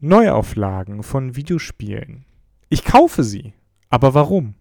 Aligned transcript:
Neuauflagen 0.00 1.02
von 1.02 1.34
Videospielen. 1.34 2.24
Ich 2.68 2.84
kaufe 2.84 3.24
sie. 3.24 3.52
Aber 3.90 4.14
warum? 4.14 4.54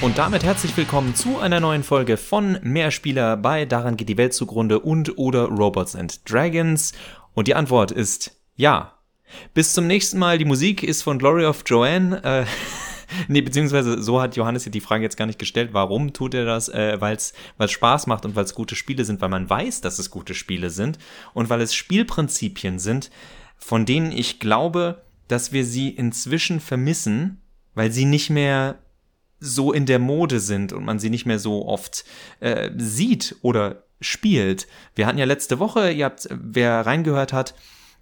Und 0.00 0.16
damit 0.16 0.42
herzlich 0.42 0.74
willkommen 0.74 1.14
zu 1.14 1.38
einer 1.38 1.60
neuen 1.60 1.82
Folge 1.82 2.16
von 2.16 2.58
Mehrspieler 2.62 3.36
bei 3.36 3.66
Daran 3.66 3.98
geht 3.98 4.08
die 4.08 4.16
Welt 4.16 4.32
zugrunde 4.32 4.80
und 4.80 5.18
oder 5.18 5.44
Robots 5.48 5.94
and 5.94 6.22
Dragons. 6.30 6.94
Und 7.34 7.46
die 7.46 7.54
Antwort 7.54 7.90
ist 7.90 8.37
ja. 8.58 8.92
Bis 9.54 9.72
zum 9.72 9.86
nächsten 9.86 10.18
Mal. 10.18 10.36
Die 10.36 10.44
Musik 10.44 10.82
ist 10.82 11.02
von 11.02 11.18
Glory 11.18 11.46
of 11.46 11.62
Joanne. 11.64 12.22
Äh, 12.24 12.44
nee, 13.28 13.40
beziehungsweise 13.40 14.02
so 14.02 14.20
hat 14.20 14.36
Johannes 14.36 14.64
die 14.64 14.80
Frage 14.80 15.04
jetzt 15.04 15.16
gar 15.16 15.26
nicht 15.26 15.38
gestellt. 15.38 15.70
Warum 15.72 16.12
tut 16.12 16.34
er 16.34 16.44
das? 16.44 16.68
Äh, 16.68 17.00
weil 17.00 17.16
es 17.16 17.32
Spaß 17.66 18.06
macht 18.06 18.26
und 18.26 18.36
weil 18.36 18.44
es 18.44 18.54
gute 18.54 18.74
Spiele 18.74 19.04
sind, 19.04 19.20
weil 19.20 19.28
man 19.28 19.48
weiß, 19.48 19.80
dass 19.80 19.98
es 19.98 20.10
gute 20.10 20.34
Spiele 20.34 20.70
sind 20.70 20.98
und 21.34 21.48
weil 21.48 21.60
es 21.60 21.74
Spielprinzipien 21.74 22.78
sind, 22.78 23.10
von 23.56 23.86
denen 23.86 24.12
ich 24.12 24.40
glaube, 24.40 25.02
dass 25.28 25.52
wir 25.52 25.64
sie 25.64 25.90
inzwischen 25.90 26.58
vermissen, 26.58 27.40
weil 27.74 27.92
sie 27.92 28.06
nicht 28.06 28.30
mehr 28.30 28.78
so 29.40 29.72
in 29.72 29.86
der 29.86 30.00
Mode 30.00 30.40
sind 30.40 30.72
und 30.72 30.84
man 30.84 30.98
sie 30.98 31.10
nicht 31.10 31.26
mehr 31.26 31.38
so 31.38 31.66
oft 31.66 32.04
äh, 32.40 32.70
sieht 32.76 33.36
oder 33.42 33.84
spielt. 34.00 34.66
Wir 34.96 35.06
hatten 35.06 35.18
ja 35.18 35.26
letzte 35.26 35.60
Woche, 35.60 35.92
ihr 35.92 36.06
habt, 36.06 36.28
wer 36.30 36.84
reingehört 36.86 37.32
hat, 37.32 37.54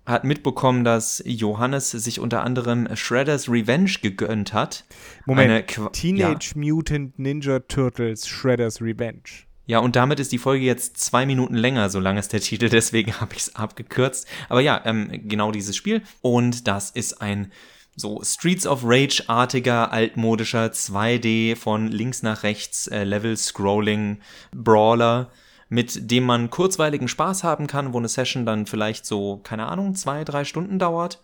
hat 0.06 0.24
mitbekommen, 0.24 0.84
dass 0.84 1.22
Johannes 1.26 1.90
sich 1.90 2.20
unter 2.20 2.42
anderem 2.42 2.88
Shredder's 2.94 3.48
Revenge 3.48 3.90
gegönnt 4.00 4.52
hat. 4.52 4.84
Moment, 5.26 5.66
Teenage 5.92 6.52
ja. 6.54 6.60
Mutant 6.60 7.18
Ninja 7.18 7.58
Turtles 7.60 8.26
Shredder's 8.26 8.80
Revenge. 8.80 9.46
Ja, 9.66 9.80
und 9.80 9.96
damit 9.96 10.20
ist 10.20 10.30
die 10.30 10.38
Folge 10.38 10.64
jetzt 10.64 10.96
zwei 10.98 11.26
Minuten 11.26 11.56
länger, 11.56 11.90
so 11.90 11.98
lang 11.98 12.16
ist 12.16 12.32
der 12.32 12.40
Titel, 12.40 12.68
deswegen 12.68 13.14
habe 13.20 13.34
ich 13.34 13.42
es 13.42 13.56
abgekürzt. 13.56 14.26
Aber 14.48 14.60
ja, 14.60 14.80
ähm, 14.84 15.10
genau 15.24 15.50
dieses 15.50 15.76
Spiel. 15.76 16.02
Und 16.22 16.68
das 16.68 16.90
ist 16.90 17.20
ein 17.20 17.52
so 17.96 18.22
Streets 18.22 18.66
of 18.66 18.82
Rage-artiger, 18.84 19.90
altmodischer 19.90 20.66
2D 20.66 21.56
von 21.56 21.88
links 21.88 22.22
nach 22.22 22.42
rechts 22.42 22.86
äh, 22.88 23.04
Level-Scrolling 23.04 24.20
Brawler, 24.54 25.30
mit 25.68 26.10
dem 26.10 26.24
man 26.24 26.50
kurzweiligen 26.50 27.08
Spaß 27.08 27.44
haben 27.44 27.66
kann, 27.66 27.92
wo 27.92 27.98
eine 27.98 28.08
Session 28.08 28.46
dann 28.46 28.66
vielleicht 28.66 29.06
so, 29.06 29.40
keine 29.42 29.66
Ahnung, 29.66 29.94
zwei, 29.94 30.24
drei 30.24 30.44
Stunden 30.44 30.78
dauert 30.78 31.20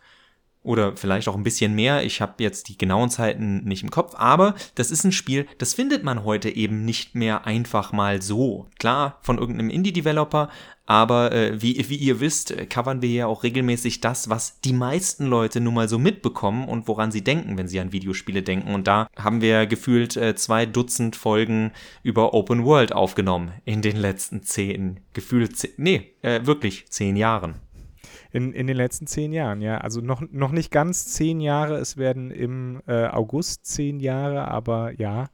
oder 0.62 0.96
vielleicht 0.96 1.28
auch 1.28 1.36
ein 1.36 1.42
bisschen 1.42 1.74
mehr. 1.74 2.04
Ich 2.04 2.20
habe 2.20 2.42
jetzt 2.42 2.68
die 2.68 2.78
genauen 2.78 3.10
Zeiten 3.10 3.64
nicht 3.64 3.82
im 3.82 3.90
Kopf, 3.90 4.14
aber 4.16 4.54
das 4.74 4.90
ist 4.90 5.04
ein 5.04 5.12
Spiel, 5.12 5.46
das 5.58 5.74
findet 5.74 6.04
man 6.04 6.24
heute 6.24 6.48
eben 6.48 6.84
nicht 6.84 7.14
mehr 7.14 7.46
einfach 7.46 7.92
mal 7.92 8.22
so. 8.22 8.68
Klar, 8.78 9.18
von 9.22 9.38
irgendeinem 9.38 9.70
Indie-Developer, 9.70 10.48
aber 10.86 11.32
äh, 11.32 11.62
wie, 11.62 11.88
wie 11.88 11.96
ihr 11.96 12.20
wisst, 12.20 12.50
äh, 12.50 12.66
covern 12.66 13.02
wir 13.02 13.10
ja 13.10 13.26
auch 13.26 13.44
regelmäßig 13.44 14.00
das, 14.00 14.28
was 14.28 14.60
die 14.60 14.72
meisten 14.72 15.26
Leute 15.26 15.60
nun 15.60 15.74
mal 15.74 15.88
so 15.88 15.98
mitbekommen 15.98 16.68
und 16.68 16.88
woran 16.88 17.12
sie 17.12 17.22
denken, 17.22 17.56
wenn 17.56 17.68
sie 17.68 17.80
an 17.80 17.92
Videospiele 17.92 18.42
denken. 18.42 18.74
Und 18.74 18.86
da 18.86 19.08
haben 19.16 19.40
wir 19.40 19.66
gefühlt 19.66 20.16
äh, 20.16 20.34
zwei 20.34 20.66
Dutzend 20.66 21.16
Folgen 21.16 21.72
über 22.02 22.34
Open 22.34 22.64
World 22.64 22.92
aufgenommen 22.92 23.52
in 23.64 23.80
den 23.80 23.96
letzten 23.96 24.42
zehn, 24.42 25.00
gefühlt, 25.12 25.56
zehn, 25.56 25.70
nee, 25.76 26.12
äh, 26.22 26.44
wirklich 26.44 26.86
zehn 26.88 27.16
Jahren 27.16 27.60
in, 28.32 28.52
in 28.52 28.66
den 28.66 28.76
letzten 28.76 29.06
zehn 29.06 29.32
Jahren, 29.32 29.60
ja. 29.60 29.78
Also 29.78 30.00
noch, 30.00 30.22
noch 30.30 30.52
nicht 30.52 30.70
ganz 30.70 31.06
zehn 31.06 31.40
Jahre, 31.40 31.76
es 31.76 31.96
werden 31.96 32.30
im 32.30 32.82
äh, 32.86 33.06
August 33.06 33.66
zehn 33.66 34.00
Jahre, 34.00 34.48
aber 34.48 34.92
ja. 34.98 35.28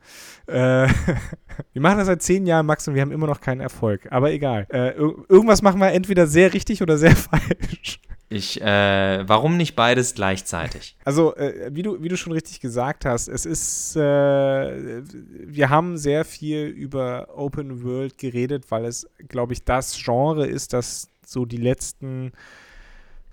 Äh, 0.46 0.88
wir 1.72 1.82
machen 1.82 1.98
das 1.98 2.06
seit 2.06 2.22
zehn 2.22 2.44
Jahren, 2.46 2.66
Max, 2.66 2.88
und 2.88 2.94
wir 2.94 3.02
haben 3.02 3.12
immer 3.12 3.28
noch 3.28 3.40
keinen 3.40 3.60
Erfolg. 3.60 4.08
Aber 4.10 4.32
egal. 4.32 4.66
Äh, 4.70 4.90
irgendwas 4.90 5.62
machen 5.62 5.80
wir 5.80 5.92
entweder 5.92 6.26
sehr 6.26 6.52
richtig 6.52 6.82
oder 6.82 6.98
sehr 6.98 7.14
falsch. 7.16 8.00
Ich, 8.30 8.60
äh, 8.60 9.26
warum 9.26 9.56
nicht 9.56 9.74
beides 9.74 10.14
gleichzeitig? 10.14 10.96
Also, 11.04 11.34
äh, 11.36 11.70
wie, 11.72 11.82
du, 11.82 12.02
wie 12.02 12.08
du 12.08 12.16
schon 12.18 12.34
richtig 12.34 12.60
gesagt 12.60 13.06
hast, 13.06 13.28
es 13.28 13.46
ist, 13.46 13.96
äh, 13.96 14.00
wir 14.00 15.70
haben 15.70 15.96
sehr 15.96 16.26
viel 16.26 16.66
über 16.66 17.28
Open 17.34 17.82
World 17.82 18.18
geredet, 18.18 18.70
weil 18.70 18.84
es, 18.84 19.08
glaube 19.28 19.54
ich, 19.54 19.64
das 19.64 19.96
Genre 19.96 20.46
ist, 20.46 20.74
das 20.74 21.08
so 21.24 21.46
die 21.46 21.56
letzten 21.56 22.32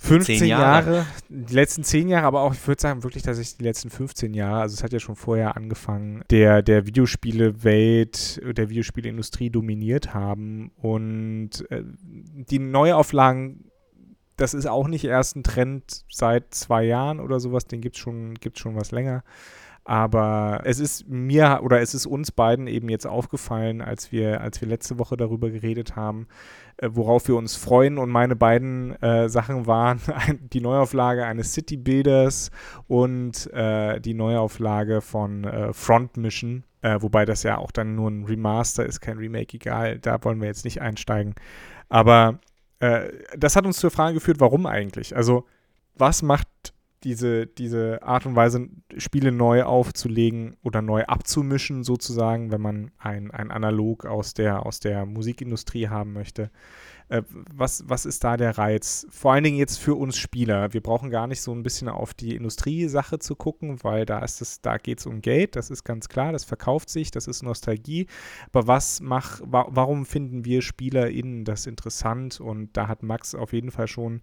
15 0.06 0.46
Jahre. 0.46 0.96
Jahre. 0.96 1.06
die 1.30 1.54
letzten 1.54 1.84
10 1.84 2.10
Jahre, 2.10 2.26
aber 2.28 2.42
auch, 2.42 2.54
ich 2.54 2.68
würde 2.68 2.82
sagen, 2.82 3.04
wirklich 3.04 3.24
tatsächlich 3.24 3.58
die 3.58 3.64
letzten 3.64 3.90
15 3.90 4.34
Jahre. 4.34 4.62
Also 4.62 4.74
es 4.74 4.84
hat 4.84 4.94
ja 4.94 5.00
schon 5.00 5.16
vorher 5.16 5.56
angefangen, 5.56 6.24
der, 6.30 6.62
der 6.62 6.86
Videospiele-Welt, 6.86 8.42
der 8.58 8.70
Videospielindustrie 8.70 9.50
dominiert 9.50 10.14
haben. 10.14 10.72
Und 10.78 11.70
äh, 11.70 11.84
die 12.04 12.60
Neuauflagen, 12.60 13.72
das 14.38 14.54
ist 14.54 14.68
auch 14.68 14.88
nicht 14.88 15.06
erst 15.06 15.36
ein 15.36 15.44
Trend 15.44 16.04
seit 16.10 16.54
zwei 16.54 16.84
Jahren 16.84 17.20
oder 17.20 17.40
sowas, 17.40 17.66
den 17.66 17.82
gibt 17.82 17.96
es 17.96 18.02
schon, 18.02 18.36
gibt's 18.36 18.60
schon 18.60 18.76
was 18.76 18.92
länger. 18.92 19.24
Aber 19.88 20.62
es 20.64 20.80
ist 20.80 21.08
mir 21.08 21.60
oder 21.62 21.80
es 21.80 21.94
ist 21.94 22.08
uns 22.08 22.32
beiden 22.32 22.66
eben 22.66 22.90
jetzt 22.90 23.06
aufgefallen, 23.06 23.82
als 23.82 24.12
wir, 24.12 24.42
als 24.42 24.60
wir 24.60 24.68
letzte 24.68 24.98
Woche 24.98 25.16
darüber 25.16 25.52
geredet 25.52 25.96
haben, 25.96 26.28
äh, 26.78 26.90
worauf 26.92 27.28
wir 27.28 27.36
uns 27.36 27.56
freuen. 27.56 27.98
Und 27.98 28.10
meine 28.10 28.36
beiden 28.36 29.02
äh, 29.02 29.30
Sachen 29.30 29.66
waren 29.66 30.00
die 30.54 30.62
Neuauflage 30.62 31.26
eines 31.26 31.54
City 31.54 31.78
Builders 31.78 32.52
und 32.88 33.52
äh, 33.54 34.00
die 34.00 34.14
Neuauflage 34.14 35.02
von 35.02 35.44
äh, 35.46 35.74
Front 35.74 36.18
Mission. 36.18 36.64
Äh, 36.82 37.02
wobei 37.02 37.26
das 37.26 37.44
ja 37.44 37.58
auch 37.58 37.72
dann 37.72 37.96
nur 37.96 38.12
ein 38.12 38.26
Remaster 38.26 38.86
ist, 38.86 39.00
kein 39.00 39.18
Remake, 39.18 39.56
egal. 39.56 40.00
Da 40.00 40.24
wollen 40.24 40.40
wir 40.40 40.48
jetzt 40.48 40.66
nicht 40.66 40.82
einsteigen. 40.82 41.34
Aber 41.90 42.40
äh, 42.80 43.10
das 43.38 43.56
hat 43.56 43.66
uns 43.66 43.78
zur 43.78 43.92
Frage 43.92 44.16
geführt, 44.16 44.40
warum 44.40 44.66
eigentlich? 44.66 45.16
Also, 45.16 45.46
was 45.96 46.22
macht 46.22 46.75
diese, 47.06 47.46
diese 47.46 48.02
Art 48.02 48.26
und 48.26 48.36
Weise, 48.36 48.68
Spiele 48.98 49.32
neu 49.32 49.64
aufzulegen 49.64 50.58
oder 50.64 50.82
neu 50.82 51.06
abzumischen, 51.06 51.84
sozusagen, 51.84 52.52
wenn 52.52 52.62
man 52.62 52.92
ein, 52.98 53.32
ein 53.32 53.52
Analog 53.52 54.06
aus 54.06 54.34
der, 54.34 54.66
aus 54.66 54.80
der 54.80 55.06
Musikindustrie 55.06 55.88
haben 55.88 56.12
möchte. 56.14 56.50
Äh, 57.08 57.22
was, 57.54 57.84
was 57.88 58.06
ist 58.06 58.24
da 58.24 58.36
der 58.36 58.58
Reiz? 58.58 59.06
Vor 59.12 59.34
allen 59.34 59.44
Dingen 59.44 59.58
jetzt 59.58 59.78
für 59.78 59.94
uns 59.94 60.18
Spieler. 60.18 60.74
Wir 60.74 60.82
brauchen 60.82 61.12
gar 61.12 61.28
nicht 61.28 61.42
so 61.42 61.52
ein 61.52 61.62
bisschen 61.62 61.88
auf 61.88 62.16
die 62.16 62.36
Industriesache 62.36 63.20
zu 63.20 63.36
gucken, 63.36 63.84
weil 63.84 64.06
da 64.06 64.20
ist 64.20 64.42
es, 64.42 64.62
da 64.62 64.78
geht 64.78 65.00
es 65.00 65.06
um 65.06 65.22
Geld, 65.22 65.56
das 65.56 65.70
ist 65.70 65.84
ganz 65.84 66.10
klar, 66.10 66.32
das 66.32 66.46
verkauft 66.46 66.90
sich, 66.90 67.12
das 67.12 67.28
ist 67.28 67.44
Nostalgie. 67.44 68.08
Aber 68.52 68.68
was 68.68 69.02
macht, 69.02 69.44
wa 69.46 69.68
warum 69.70 70.06
finden 70.06 70.46
wir 70.46 70.64
SpielerInnen 70.64 71.46
das 71.46 71.68
interessant? 71.68 72.40
Und 72.40 72.76
da 72.76 72.88
hat 72.88 73.04
Max 73.04 73.36
auf 73.36 73.54
jeden 73.54 73.70
Fall 73.70 73.88
schon 73.88 74.22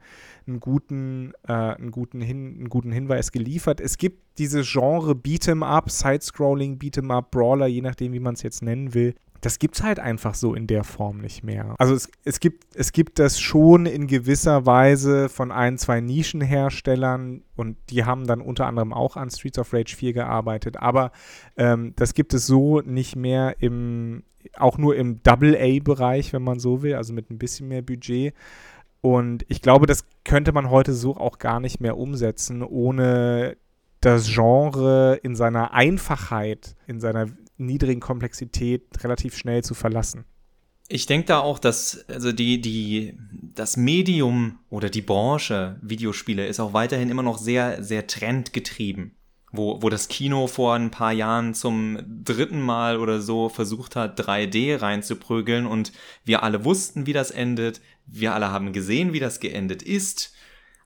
einen 0.48 0.58
guten, 0.58 1.34
äh, 1.46 1.52
einen 1.52 1.92
guten, 1.92 2.20
Hin 2.20 2.56
einen 2.58 2.68
guten 2.68 2.90
Hinweis 2.90 3.30
geliefert. 3.30 3.80
Es 3.80 3.96
gibt 3.96 4.38
dieses 4.38 4.68
Genre 4.70 5.12
Beat'em 5.12 5.64
Up, 5.64 5.88
Side-Scrolling, 5.88 6.78
Beat'em 6.78 7.12
Up, 7.12 7.30
Brawler, 7.30 7.66
je 7.66 7.80
nachdem, 7.80 8.12
wie 8.12 8.20
man 8.20 8.34
es 8.34 8.42
jetzt 8.42 8.62
nennen 8.62 8.92
will 8.94 9.14
das 9.42 9.58
gibt 9.58 9.74
es 9.74 9.82
halt 9.82 9.98
einfach 9.98 10.34
so 10.34 10.54
in 10.54 10.68
der 10.68 10.84
Form 10.84 11.18
nicht 11.18 11.42
mehr. 11.42 11.74
Also 11.78 11.94
es, 11.94 12.08
es, 12.24 12.38
gibt, 12.38 12.76
es 12.76 12.92
gibt 12.92 13.18
das 13.18 13.40
schon 13.40 13.86
in 13.86 14.06
gewisser 14.06 14.66
Weise 14.66 15.28
von 15.28 15.50
ein, 15.50 15.78
zwei 15.78 16.00
Nischenherstellern 16.00 17.42
und 17.56 17.76
die 17.90 18.04
haben 18.04 18.28
dann 18.28 18.40
unter 18.40 18.66
anderem 18.66 18.92
auch 18.92 19.16
an 19.16 19.30
Streets 19.30 19.58
of 19.58 19.72
Rage 19.74 19.96
4 19.96 20.12
gearbeitet, 20.12 20.76
aber 20.76 21.10
ähm, 21.56 21.92
das 21.96 22.14
gibt 22.14 22.34
es 22.34 22.46
so 22.46 22.82
nicht 22.82 23.16
mehr 23.16 23.56
im, 23.58 24.22
auch 24.56 24.78
nur 24.78 24.94
im 24.94 25.24
Double-A-Bereich, 25.24 26.32
wenn 26.32 26.42
man 26.42 26.60
so 26.60 26.82
will, 26.82 26.94
also 26.94 27.12
mit 27.12 27.28
ein 27.28 27.38
bisschen 27.38 27.66
mehr 27.66 27.82
Budget. 27.82 28.34
Und 29.00 29.44
ich 29.48 29.60
glaube, 29.60 29.86
das 29.86 30.04
könnte 30.24 30.52
man 30.52 30.70
heute 30.70 30.92
so 30.92 31.16
auch 31.16 31.40
gar 31.40 31.58
nicht 31.58 31.80
mehr 31.80 31.98
umsetzen, 31.98 32.62
ohne 32.62 33.56
das 34.04 34.28
Genre 34.28 35.18
in 35.22 35.34
seiner 35.34 35.72
Einfachheit, 35.72 36.76
in 36.86 37.00
seiner 37.00 37.26
niedrigen 37.56 38.00
Komplexität 38.00 38.82
relativ 39.02 39.36
schnell 39.36 39.62
zu 39.64 39.74
verlassen. 39.74 40.24
Ich 40.88 41.06
denke 41.06 41.28
da 41.28 41.38
auch, 41.38 41.58
dass 41.58 42.04
also 42.08 42.32
die, 42.32 42.60
die, 42.60 43.16
das 43.54 43.76
Medium 43.76 44.58
oder 44.68 44.90
die 44.90 45.00
Branche 45.00 45.78
Videospiele 45.80 46.46
ist 46.46 46.60
auch 46.60 46.74
weiterhin 46.74 47.08
immer 47.08 47.22
noch 47.22 47.38
sehr, 47.38 47.82
sehr 47.82 48.06
trendgetrieben. 48.06 49.16
Wo, 49.54 49.82
wo 49.82 49.90
das 49.90 50.08
Kino 50.08 50.46
vor 50.46 50.74
ein 50.74 50.90
paar 50.90 51.12
Jahren 51.12 51.52
zum 51.54 51.98
dritten 52.24 52.60
Mal 52.60 52.98
oder 52.98 53.20
so 53.20 53.50
versucht 53.50 53.96
hat, 53.96 54.18
3D 54.18 54.80
reinzuprügeln 54.80 55.66
und 55.66 55.92
wir 56.24 56.42
alle 56.42 56.64
wussten, 56.64 57.06
wie 57.06 57.12
das 57.12 57.30
endet. 57.30 57.82
Wir 58.06 58.34
alle 58.34 58.50
haben 58.50 58.72
gesehen, 58.72 59.12
wie 59.12 59.20
das 59.20 59.40
geendet 59.40 59.82
ist. 59.82 60.32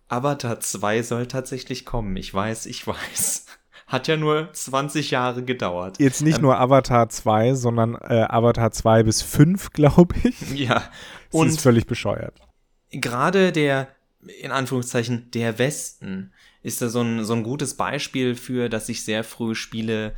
Avatar 0.09 0.61
2 0.61 1.03
soll 1.03 1.27
tatsächlich 1.27 1.85
kommen. 1.85 2.17
Ich 2.17 2.33
weiß, 2.33 2.67
ich 2.67 2.87
weiß. 2.87 3.47
Hat 3.87 4.09
ja 4.09 4.17
nur 4.17 4.53
20 4.53 5.13
Jahre 5.13 5.45
gedauert. 5.45 6.01
Jetzt 6.01 6.23
nicht 6.23 6.37
ähm, 6.37 6.43
nur 6.43 6.59
Avatar 6.59 7.09
2, 7.09 7.55
sondern 7.55 7.95
äh, 7.95 8.27
Avatar 8.29 8.73
2 8.73 9.05
bis 9.05 9.23
5, 9.23 9.71
glaube 9.73 10.15
ich. 10.25 10.53
Ja. 10.53 10.83
Und 11.31 11.47
das 11.47 11.57
ist 11.57 11.63
völlig 11.63 11.87
bescheuert. 11.87 12.35
Gerade 12.91 13.53
der 13.53 13.89
in 14.41 14.51
Anführungszeichen 14.51 15.31
der 15.33 15.59
Westen 15.61 16.33
ist 16.63 16.83
da 16.83 16.89
so 16.89 17.01
ein, 17.01 17.25
so 17.25 17.33
ein 17.35 17.45
gutes 17.45 17.77
Beispiel 17.77 18.35
für, 18.35 18.69
dass 18.69 18.87
sich 18.87 19.05
sehr 19.05 19.23
früh 19.23 19.55
Spiele 19.55 20.15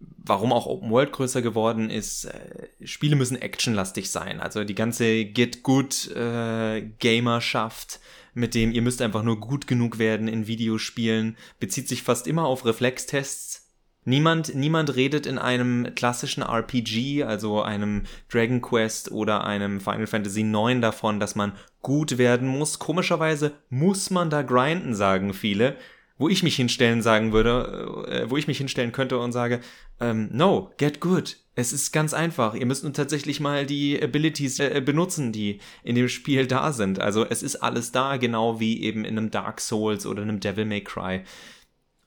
warum 0.00 0.52
auch 0.52 0.66
Open 0.66 0.90
World 0.90 1.12
größer 1.12 1.42
geworden 1.42 1.90
ist, 1.90 2.26
äh, 2.26 2.68
Spiele 2.86 3.16
müssen 3.16 3.40
actionlastig 3.40 4.10
sein. 4.10 4.40
Also 4.40 4.64
die 4.64 4.74
ganze 4.74 5.24
Get 5.24 5.62
Good 5.62 6.14
äh, 6.14 6.82
Gamerschaft, 6.98 8.00
mit 8.38 8.54
dem 8.54 8.72
ihr 8.72 8.82
müsst 8.82 9.02
einfach 9.02 9.22
nur 9.22 9.40
gut 9.40 9.66
genug 9.66 9.98
werden 9.98 10.28
in 10.28 10.46
Videospielen, 10.46 11.36
bezieht 11.60 11.88
sich 11.88 12.02
fast 12.02 12.26
immer 12.26 12.46
auf 12.46 12.64
Reflextests. 12.64 13.66
Niemand, 14.04 14.54
niemand 14.54 14.96
redet 14.96 15.26
in 15.26 15.36
einem 15.36 15.94
klassischen 15.94 16.42
RPG, 16.42 17.24
also 17.24 17.60
einem 17.60 18.04
Dragon 18.30 18.62
Quest 18.62 19.10
oder 19.10 19.44
einem 19.44 19.80
Final 19.80 20.06
Fantasy 20.06 20.40
IX 20.40 20.80
davon, 20.80 21.20
dass 21.20 21.34
man 21.34 21.52
gut 21.82 22.16
werden 22.16 22.48
muss. 22.48 22.78
Komischerweise 22.78 23.52
muss 23.68 24.08
man 24.08 24.30
da 24.30 24.42
grinden, 24.42 24.94
sagen 24.94 25.34
viele 25.34 25.76
wo 26.18 26.28
ich 26.28 26.42
mich 26.42 26.56
hinstellen 26.56 27.00
sagen 27.00 27.32
würde, 27.32 28.04
äh, 28.08 28.30
wo 28.30 28.36
ich 28.36 28.48
mich 28.48 28.58
hinstellen 28.58 28.92
könnte 28.92 29.18
und 29.18 29.32
sage, 29.32 29.60
ähm, 30.00 30.28
no, 30.32 30.72
get 30.76 31.00
good. 31.00 31.36
Es 31.54 31.72
ist 31.72 31.92
ganz 31.92 32.12
einfach. 32.12 32.54
Ihr 32.54 32.66
müsst 32.66 32.84
nun 32.84 32.92
tatsächlich 32.92 33.40
mal 33.40 33.66
die 33.66 34.00
Abilities 34.00 34.58
äh, 34.58 34.82
benutzen, 34.84 35.32
die 35.32 35.60
in 35.82 35.94
dem 35.94 36.08
Spiel 36.08 36.46
da 36.46 36.72
sind. 36.72 37.00
Also 37.00 37.24
es 37.24 37.42
ist 37.42 37.56
alles 37.56 37.92
da, 37.92 38.16
genau 38.16 38.60
wie 38.60 38.82
eben 38.82 39.04
in 39.04 39.16
einem 39.16 39.30
Dark 39.30 39.60
Souls 39.60 40.06
oder 40.06 40.22
einem 40.22 40.40
Devil 40.40 40.64
May 40.66 40.82
Cry. 40.82 41.22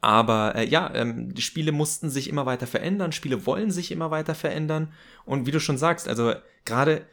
Aber 0.02 0.56
äh, 0.56 0.68
ja, 0.68 0.94
ähm, 0.94 1.34
die 1.34 1.42
Spiele 1.42 1.72
mussten 1.72 2.10
sich 2.10 2.28
immer 2.28 2.46
weiter 2.46 2.68
verändern, 2.68 3.12
Spiele 3.12 3.46
wollen 3.46 3.72
sich 3.72 3.92
immer 3.92 4.12
weiter 4.12 4.36
verändern. 4.36 4.92
Und 5.26 5.46
wie 5.46 5.52
du 5.52 5.60
schon 5.60 5.78
sagst, 5.78 6.08
also 6.08 6.34
gerade, 6.66 7.06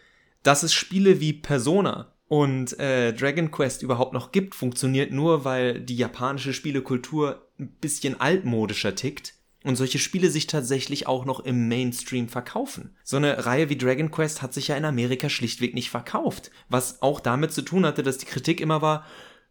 dass 0.43 0.63
es 0.63 0.73
Spiele 0.73 1.21
wie 1.21 1.33
Persona 1.33 2.13
und 2.29 2.79
äh, 2.79 3.13
Dragon 3.13 3.51
Quest 3.51 3.83
überhaupt 3.83 4.13
noch 4.13 4.33
gibt, 4.33 4.55
funktioniert 4.55 5.11
nur, 5.13 5.45
weil 5.45 5.81
die 5.81 5.97
japanische 5.97 6.53
Spielekultur 6.53 7.49
ein 7.59 7.69
bisschen 7.81 8.21
altmodischer 8.21 8.95
tickt 8.95 9.35
und 9.65 9.77
solche 9.77 9.99
Spiele 9.99 10.31
sich 10.31 10.47
tatsächlich 10.47 11.07
auch 11.07 11.25
noch 11.25 11.41
im 11.41 11.69
Mainstream 11.69 12.29
verkaufen. 12.29 12.95
So 13.03 13.17
eine 13.17 13.47
Reihe 13.47 13.71
wie 13.71 13.79
Dragon 13.79 14.11
Quest 14.11 14.43
hat 14.43 14.55
sich 14.55 14.69
ja 14.69 14.77
in 14.77 14.85
Amerika 14.85 15.29
schlichtweg 15.29 15.75
nicht 15.75 15.91
verkauft, 15.91 16.51
was 16.69 17.03
auch 17.03 17.21
damit 17.21 17.53
zu 17.53 17.63
tun 17.63 17.85
hatte, 17.85 18.03
dass 18.03 18.19
die 18.19 18.27
Kritik 18.27 18.61
immer 18.61 18.83
war, 18.83 19.05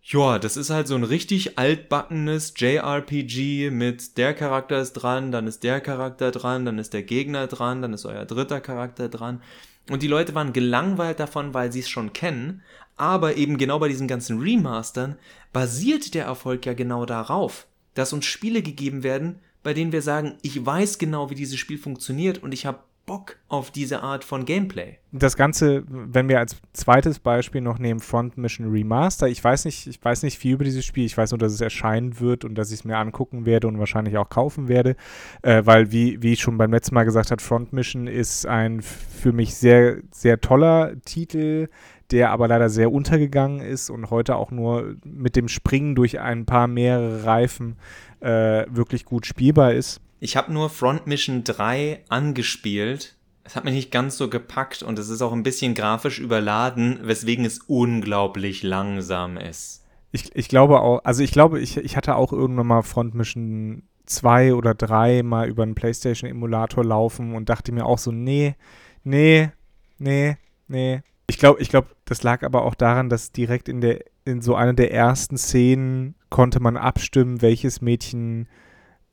ja, 0.09 0.39
das 0.39 0.56
ist 0.56 0.69
halt 0.69 0.88
so 0.88 0.95
ein 0.95 1.03
richtig 1.03 1.57
altbackenes 1.57 2.53
JRPG 2.56 3.71
mit 3.71 4.18
der 4.18 4.33
Charakter 4.33 4.79
ist 4.79 4.94
dran, 4.94 5.33
dann 5.33 5.47
ist 5.47 5.63
der 5.63 5.81
Charakter 5.81 6.31
dran, 6.31 6.63
dann 6.63 6.79
ist 6.79 6.94
der 6.94 7.03
Gegner 7.03 7.47
dran, 7.47 7.81
dann 7.81 7.94
ist 7.94 8.06
euer 8.06 8.24
dritter 8.24 8.62
Charakter 8.62 9.09
dran. 9.09 9.41
Und 9.89 10.04
die 10.04 10.07
Leute 10.07 10.36
waren 10.36 10.54
gelangweilt 10.54 11.19
davon, 11.19 11.54
weil 11.54 11.72
sie 11.72 11.80
es 11.80 11.89
schon 11.89 12.13
kennen. 12.13 12.62
Aber 12.95 13.38
eben 13.38 13.57
genau 13.57 13.80
bei 13.80 13.88
diesen 13.88 14.07
ganzen 14.07 14.39
Remastern 14.39 15.18
basiert 15.54 16.13
der 16.13 16.25
Erfolg 16.25 16.66
ja 16.66 16.74
genau 16.74 17.06
darauf, 17.06 17.68
dass 17.94 18.13
uns 18.13 18.25
Spiele 18.25 18.62
gegeben 18.62 19.04
werden, 19.04 19.39
bei 19.63 19.74
denen 19.74 19.92
wir 19.92 20.01
sagen, 20.01 20.38
ich 20.42 20.66
weiß 20.66 20.98
genau, 20.98 21.30
wie 21.30 21.36
dieses 21.36 21.57
Spiel 21.57 21.78
funktioniert 21.78 22.42
und 22.42 22.54
ich 22.54 22.66
habe 22.66 22.80
Bock 23.07 23.38
auf 23.48 23.71
diese 23.71 24.04
Art 24.04 24.25
von 24.25 24.44
Gameplay. 24.44 24.98
Das 25.13 25.38
Ganze, 25.38 25.83
wenn 25.88 26.27
wir 26.27 26.39
als 26.39 26.57
zweites 26.74 27.19
Beispiel 27.19 27.62
noch 27.62 27.80
nehmen, 27.80 28.01
Front 28.01 28.38
Mission 28.38 28.69
Remaster. 28.69 29.30
Ich 29.30 29.42
weiß 29.42 29.63
nicht, 29.63 29.88
ich 29.88 30.04
weiß 30.04 30.24
nicht 30.24 30.38
viel 30.38 30.56
über 30.56 30.65
dieses 30.65 30.86
Spiel. 30.86 31.06
Ich 31.06 31.18
weiß 31.18 31.31
nur, 31.31 31.38
dass 31.38 31.54
es 31.54 31.62
erscheinen 31.62 32.19
wird 32.19 32.44
und 32.44 32.56
dass 32.56 32.69
ich 32.69 32.80
es 32.80 32.83
mir 32.83 32.98
angucken 32.98 33.45
werde 33.45 33.68
und 33.69 33.80
wahrscheinlich 33.80 34.18
auch 34.18 34.27
kaufen 34.27 34.68
werde. 34.68 34.98
Äh, 35.42 35.65
weil, 35.65 35.92
wie, 35.92 36.21
wie 36.21 36.33
ich 36.33 36.42
schon 36.42 36.57
beim 36.57 36.71
letzten 36.71 36.95
Mal 36.95 37.06
gesagt 37.06 37.31
habe, 37.31 37.42
Front 37.42 37.71
Mission 37.71 38.07
ist 38.07 38.45
ein 38.45 38.81
für 38.81 39.31
mich 39.31 39.56
sehr, 39.56 40.00
sehr 40.12 40.42
toller 40.42 41.00
Titel, 41.06 41.69
der 42.12 42.31
aber 42.31 42.50
leider 42.50 42.68
sehr 42.68 42.92
untergegangen 42.92 43.62
ist 43.62 43.89
und 43.89 44.10
heute 44.10 44.36
auch 44.36 44.51
nur 44.51 44.98
mit 45.06 45.38
dem 45.38 45.48
Springen 45.48 45.95
durch 45.95 46.19
ein 46.19 46.45
paar 46.45 46.68
mehrere 46.68 47.24
Reifen 47.24 47.77
äh, 48.19 48.65
wirklich 48.69 49.06
gut 49.06 49.25
spielbar 49.25 49.74
ist. 49.74 50.01
Ich 50.19 50.35
habe 50.35 50.51
nur 50.51 50.69
Front 50.69 51.05
Mission 51.05 51.43
3 51.43 52.03
angespielt. 52.09 53.15
Es 53.43 53.55
hat 53.55 53.65
mich 53.65 53.75
nicht 53.75 53.91
ganz 53.91 54.17
so 54.17 54.29
gepackt 54.29 54.83
und 54.83 54.97
es 54.99 55.09
ist 55.09 55.21
auch 55.21 55.31
ein 55.31 55.43
bisschen 55.43 55.73
grafisch 55.73 56.19
überladen, 56.19 56.99
weswegen 57.03 57.45
es 57.45 57.59
unglaublich 57.59 58.63
langsam 58.63 59.37
ist. 59.37 59.85
Ich, 60.11 60.35
ich 60.35 60.49
glaube 60.49 60.81
auch, 60.81 61.03
also 61.03 61.23
ich 61.23 61.31
glaube, 61.31 61.59
ich, 61.59 61.77
ich 61.77 61.95
hatte 61.95 62.15
auch 62.15 62.33
irgendwann 62.33 62.67
mal 62.67 62.81
Front 62.81 63.13
Mission 63.13 63.83
2 64.05 64.55
oder 64.55 64.73
3 64.73 65.23
mal 65.23 65.47
über 65.47 65.63
einen 65.63 65.75
PlayStation-Emulator 65.75 66.83
laufen 66.83 67.35
und 67.35 67.49
dachte 67.49 67.71
mir 67.71 67.85
auch 67.85 67.99
so, 67.99 68.11
nee, 68.11 68.55
nee, 69.03 69.51
nee, 69.97 70.37
nee. 70.67 71.01
Ich 71.29 71.37
glaube, 71.37 71.61
ich 71.61 71.69
glaube, 71.69 71.89
das 72.05 72.23
lag 72.23 72.43
aber 72.43 72.63
auch 72.63 72.75
daran, 72.75 73.09
dass 73.09 73.31
direkt 73.31 73.69
in 73.69 73.81
der, 73.81 74.03
in 74.25 74.41
so 74.41 74.55
einer 74.55 74.73
der 74.73 74.91
ersten 74.91 75.37
Szenen 75.37 76.15
konnte 76.29 76.59
man 76.59 76.77
abstimmen, 76.77 77.41
welches 77.41 77.81
Mädchen 77.81 78.47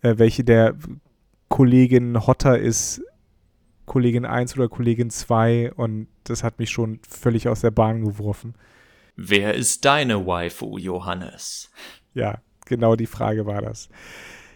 äh, 0.05 0.19
welche 0.19 0.45
der 0.45 0.77
Kollegin 1.49 2.27
hotter 2.27 2.59
ist, 2.59 3.03
Kollegin 3.87 4.25
1 4.25 4.57
oder 4.57 4.69
Kollegin 4.69 5.11
2 5.11 5.73
und 5.75 6.09
das 6.25 6.45
hat 6.45 6.59
mich 6.59 6.71
schon 6.71 7.01
völlig 7.09 7.49
aus 7.49 7.61
der 7.63 7.71
Bahn 7.71 8.05
geworfen. 8.05 8.55
Wer 9.17 9.55
ist 9.55 9.85
deine 9.85 10.27
Waifu, 10.27 10.79
Johannes? 10.79 11.71
Ja, 12.15 12.39
genau 12.67 12.97
die 12.97 13.07
Frage 13.07 13.47
war 13.47 13.63
das. 13.63 13.89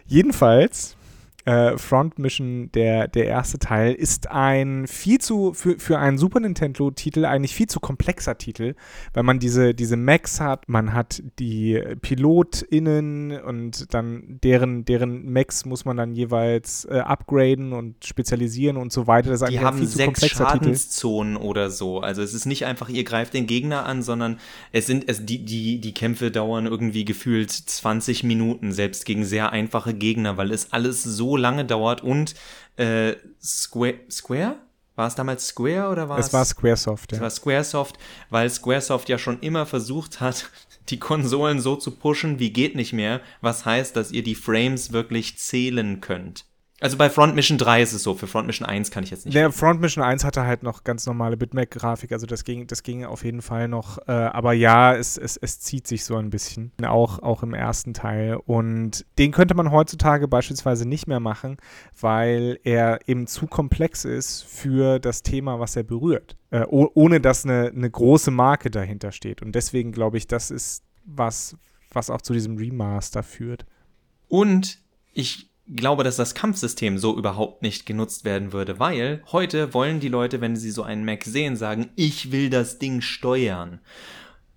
Jedenfalls 0.05 0.97
äh, 1.45 1.77
Front 1.77 2.19
Mission, 2.19 2.71
der, 2.73 3.07
der 3.07 3.25
erste 3.25 3.59
Teil, 3.59 3.93
ist 3.93 4.29
ein 4.29 4.87
viel 4.87 5.19
zu, 5.19 5.53
für, 5.53 5.79
für 5.79 5.97
einen 5.97 6.17
Super 6.17 6.39
Nintendo-Titel 6.41 7.25
eigentlich 7.25 7.55
viel 7.55 7.67
zu 7.67 7.79
komplexer 7.79 8.37
Titel, 8.37 8.75
weil 9.13 9.23
man 9.23 9.39
diese, 9.39 9.73
diese 9.73 9.95
Macs 9.95 10.41
hat, 10.41 10.67
man 10.67 10.93
hat 10.93 11.23
die 11.39 11.81
PilotInnen 12.01 13.39
und 13.41 13.93
dann 13.93 14.39
deren, 14.43 14.85
deren 14.85 15.31
Macs 15.31 15.65
muss 15.65 15.85
man 15.85 15.97
dann 15.97 16.13
jeweils 16.13 16.85
äh, 16.85 16.99
upgraden 16.99 17.73
und 17.73 18.03
spezialisieren 18.05 18.77
und 18.77 18.91
so 18.91 19.07
weiter. 19.07 19.29
Das 19.29 19.41
ist 19.41 19.49
die 19.49 19.59
haben 19.59 19.85
sechs 19.85 20.27
Schadenszonen 20.27 21.35
Titel. 21.35 21.47
oder 21.47 21.69
so. 21.69 22.01
Also 22.01 22.21
es 22.21 22.33
ist 22.33 22.45
nicht 22.45 22.65
einfach, 22.65 22.89
ihr 22.89 23.03
greift 23.03 23.33
den 23.33 23.47
Gegner 23.47 23.85
an, 23.85 24.03
sondern 24.03 24.39
es 24.71 24.87
sind, 24.87 25.07
es, 25.07 25.25
die, 25.25 25.45
die, 25.45 25.79
die 25.79 25.93
Kämpfe 25.93 26.31
dauern 26.31 26.65
irgendwie 26.65 27.05
gefühlt 27.05 27.51
20 27.51 28.23
Minuten, 28.23 28.71
selbst 28.71 29.05
gegen 29.05 29.23
sehr 29.23 29.51
einfache 29.51 29.93
Gegner, 29.93 30.37
weil 30.37 30.51
es 30.51 30.73
alles 30.73 31.03
so 31.03 31.28
lange 31.37 31.65
dauert 31.65 32.01
und 32.01 32.35
äh, 32.77 33.15
Square, 33.41 33.99
Square? 34.09 34.55
War 34.95 35.07
es 35.07 35.15
damals 35.15 35.47
Square 35.47 35.89
oder 35.89 36.09
war 36.09 36.19
es? 36.19 36.27
Es 36.27 36.33
war 36.33 36.43
Squaresoft, 36.43 37.13
ja. 37.13 37.17
Es 37.17 37.21
war 37.21 37.29
Squaresoft, 37.29 37.97
weil 38.29 38.49
Squaresoft 38.49 39.07
ja 39.07 39.17
schon 39.17 39.39
immer 39.39 39.65
versucht 39.65 40.19
hat, 40.19 40.49
die 40.89 40.99
Konsolen 40.99 41.61
so 41.61 41.77
zu 41.77 41.91
pushen, 41.91 42.39
wie 42.39 42.51
geht 42.51 42.75
nicht 42.75 42.91
mehr, 42.91 43.21
was 43.39 43.63
heißt, 43.63 43.95
dass 43.95 44.11
ihr 44.11 44.23
die 44.23 44.35
Frames 44.35 44.91
wirklich 44.91 45.37
zählen 45.37 46.01
könnt. 46.01 46.45
Also 46.81 46.97
bei 46.97 47.09
Front 47.09 47.35
Mission 47.35 47.57
3 47.57 47.81
ist 47.81 47.93
es 47.93 48.03
so, 48.03 48.15
für 48.15 48.27
Front 48.27 48.47
Mission 48.47 48.67
1 48.67 48.89
kann 48.91 49.03
ich 49.03 49.11
jetzt 49.11 49.25
nicht. 49.25 49.35
Der 49.35 49.51
Front 49.51 49.81
Mission 49.81 50.03
1 50.03 50.23
hatte 50.23 50.43
halt 50.45 50.63
noch 50.63 50.83
ganz 50.83 51.05
normale 51.05 51.35
Bitmap-Grafik, 51.35 52.11
also 52.11 52.25
das 52.25 52.43
ging, 52.45 52.67
das 52.67 52.83
ging 52.83 53.03
auf 53.03 53.23
jeden 53.23 53.41
Fall 53.41 53.67
noch. 53.67 53.97
Äh, 54.07 54.11
aber 54.11 54.53
ja, 54.53 54.95
es, 54.95 55.17
es, 55.17 55.35
es 55.35 55.59
zieht 55.59 55.87
sich 55.87 56.05
so 56.05 56.15
ein 56.15 56.29
bisschen, 56.29 56.71
auch, 56.85 57.19
auch 57.19 57.43
im 57.43 57.53
ersten 57.53 57.93
Teil. 57.93 58.35
Und 58.45 59.05
den 59.17 59.31
könnte 59.31 59.55
man 59.55 59.71
heutzutage 59.71 60.27
beispielsweise 60.27 60.87
nicht 60.87 61.07
mehr 61.07 61.19
machen, 61.19 61.57
weil 61.99 62.59
er 62.63 62.99
eben 63.07 63.27
zu 63.27 63.47
komplex 63.47 64.05
ist 64.05 64.43
für 64.43 64.99
das 64.99 65.21
Thema, 65.21 65.59
was 65.59 65.75
er 65.75 65.83
berührt. 65.83 66.37
Äh, 66.51 66.65
ohne 66.69 67.19
dass 67.19 67.45
eine, 67.45 67.71
eine 67.75 67.89
große 67.89 68.31
Marke 68.31 68.71
dahinter 68.71 69.11
steht. 69.11 69.41
Und 69.41 69.53
deswegen 69.53 69.91
glaube 69.91 70.17
ich, 70.17 70.27
das 70.27 70.49
ist 70.49 70.83
was, 71.05 71.57
was 71.91 72.09
auch 72.09 72.21
zu 72.21 72.33
diesem 72.33 72.57
Remaster 72.57 73.21
führt. 73.21 73.65
Und 74.27 74.79
ich 75.13 75.48
glaube, 75.75 76.03
dass 76.03 76.15
das 76.15 76.35
Kampfsystem 76.35 76.97
so 76.97 77.17
überhaupt 77.17 77.61
nicht 77.61 77.85
genutzt 77.85 78.25
werden 78.25 78.53
würde, 78.53 78.79
weil 78.79 79.21
heute 79.31 79.73
wollen 79.73 79.99
die 79.99 80.07
Leute, 80.07 80.41
wenn 80.41 80.55
sie 80.55 80.71
so 80.71 80.83
einen 80.83 81.05
Mac 81.05 81.23
sehen, 81.23 81.55
sagen, 81.55 81.89
ich 81.95 82.31
will 82.31 82.49
das 82.49 82.79
Ding 82.79 83.01
steuern. 83.01 83.79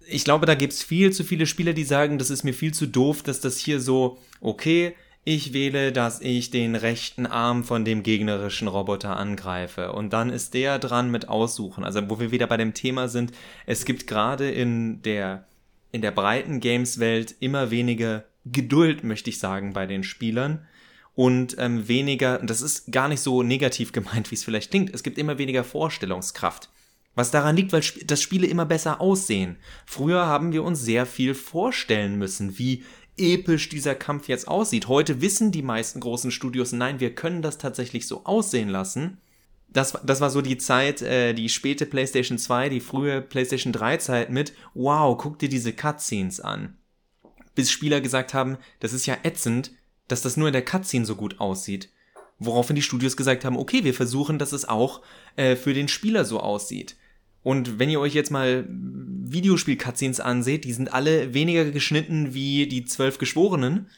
Ich 0.06 0.24
glaube, 0.24 0.46
da 0.46 0.54
gibt's 0.54 0.82
viel 0.82 1.12
zu 1.12 1.24
viele 1.24 1.46
Spieler, 1.46 1.74
die 1.74 1.84
sagen, 1.84 2.18
das 2.18 2.30
ist 2.30 2.44
mir 2.44 2.54
viel 2.54 2.74
zu 2.74 2.86
doof, 2.86 3.22
dass 3.22 3.40
das 3.40 3.58
hier 3.58 3.80
so, 3.80 4.18
okay, 4.40 4.94
ich 5.24 5.52
wähle, 5.52 5.92
dass 5.92 6.20
ich 6.20 6.50
den 6.50 6.74
rechten 6.74 7.26
Arm 7.26 7.62
von 7.62 7.84
dem 7.84 8.02
gegnerischen 8.02 8.66
Roboter 8.66 9.16
angreife. 9.16 9.92
Und 9.92 10.12
dann 10.12 10.30
ist 10.30 10.54
der 10.54 10.80
dran 10.80 11.10
mit 11.10 11.28
Aussuchen. 11.28 11.84
Also, 11.84 12.10
wo 12.10 12.18
wir 12.18 12.32
wieder 12.32 12.48
bei 12.48 12.56
dem 12.56 12.74
Thema 12.74 13.06
sind, 13.06 13.32
es 13.64 13.84
gibt 13.84 14.08
gerade 14.08 14.50
in 14.50 15.00
der, 15.02 15.46
in 15.92 16.02
der 16.02 16.10
breiten 16.10 16.58
Games-Welt 16.58 17.36
immer 17.38 17.70
weniger 17.70 18.24
Geduld, 18.44 19.04
möchte 19.04 19.30
ich 19.30 19.38
sagen, 19.38 19.72
bei 19.72 19.86
den 19.86 20.02
Spielern 20.02 20.66
und 21.14 21.56
ähm, 21.58 21.88
weniger, 21.88 22.38
das 22.38 22.62
ist 22.62 22.90
gar 22.90 23.08
nicht 23.08 23.20
so 23.20 23.42
negativ 23.42 23.92
gemeint, 23.92 24.30
wie 24.30 24.34
es 24.34 24.44
vielleicht 24.44 24.70
klingt, 24.70 24.94
es 24.94 25.02
gibt 25.02 25.18
immer 25.18 25.38
weniger 25.38 25.64
Vorstellungskraft. 25.64 26.70
Was 27.14 27.30
daran 27.30 27.56
liegt, 27.56 27.72
weil 27.74 27.82
das 28.06 28.22
Spiele 28.22 28.46
immer 28.46 28.64
besser 28.64 29.00
aussehen. 29.00 29.56
Früher 29.84 30.24
haben 30.24 30.52
wir 30.52 30.62
uns 30.64 30.80
sehr 30.80 31.04
viel 31.04 31.34
vorstellen 31.34 32.16
müssen, 32.16 32.58
wie 32.58 32.84
episch 33.18 33.68
dieser 33.68 33.94
Kampf 33.94 34.28
jetzt 34.28 34.48
aussieht. 34.48 34.88
Heute 34.88 35.20
wissen 35.20 35.52
die 35.52 35.62
meisten 35.62 36.00
großen 36.00 36.30
Studios, 36.30 36.72
nein, 36.72 37.00
wir 37.00 37.14
können 37.14 37.42
das 37.42 37.58
tatsächlich 37.58 38.06
so 38.06 38.24
aussehen 38.24 38.70
lassen. 38.70 39.18
das, 39.68 39.98
das 40.04 40.20
war 40.22 40.30
so 40.30 40.40
die 40.40 40.56
Zeit, 40.56 41.02
äh, 41.02 41.34
die 41.34 41.50
späte 41.50 41.84
PlayStation 41.84 42.38
2, 42.38 42.70
die 42.70 42.80
frühe 42.80 43.20
PlayStation 43.20 43.72
3 43.72 43.98
Zeit 43.98 44.30
mit, 44.30 44.54
wow, 44.74 45.16
guck 45.16 45.38
dir 45.38 45.48
diese 45.50 45.74
Cutscenes 45.74 46.40
an. 46.40 46.78
Bis 47.54 47.70
Spieler 47.70 48.00
gesagt 48.00 48.32
haben, 48.32 48.56
das 48.80 48.94
ist 48.94 49.04
ja 49.04 49.18
ätzend, 49.22 49.72
dass 50.12 50.22
das 50.22 50.36
nur 50.36 50.48
in 50.48 50.52
der 50.52 50.64
Cutscene 50.64 51.06
so 51.06 51.16
gut 51.16 51.40
aussieht. 51.40 51.88
Woraufhin 52.38 52.76
die 52.76 52.82
Studios 52.82 53.16
gesagt 53.16 53.44
haben, 53.44 53.56
okay, 53.56 53.82
wir 53.82 53.94
versuchen, 53.94 54.38
dass 54.38 54.52
es 54.52 54.68
auch 54.68 55.00
äh, 55.36 55.56
für 55.56 55.72
den 55.72 55.88
Spieler 55.88 56.24
so 56.24 56.38
aussieht. 56.38 56.96
Und 57.42 57.78
wenn 57.78 57.88
ihr 57.88 57.98
euch 57.98 58.14
jetzt 58.14 58.30
mal 58.30 58.66
Videospiel-Cutscenes 58.68 60.20
anseht, 60.20 60.64
die 60.64 60.74
sind 60.74 60.92
alle 60.92 61.32
weniger 61.32 61.64
geschnitten 61.64 62.34
wie 62.34 62.66
die 62.66 62.84
zwölf 62.84 63.18
Geschworenen, 63.18 63.88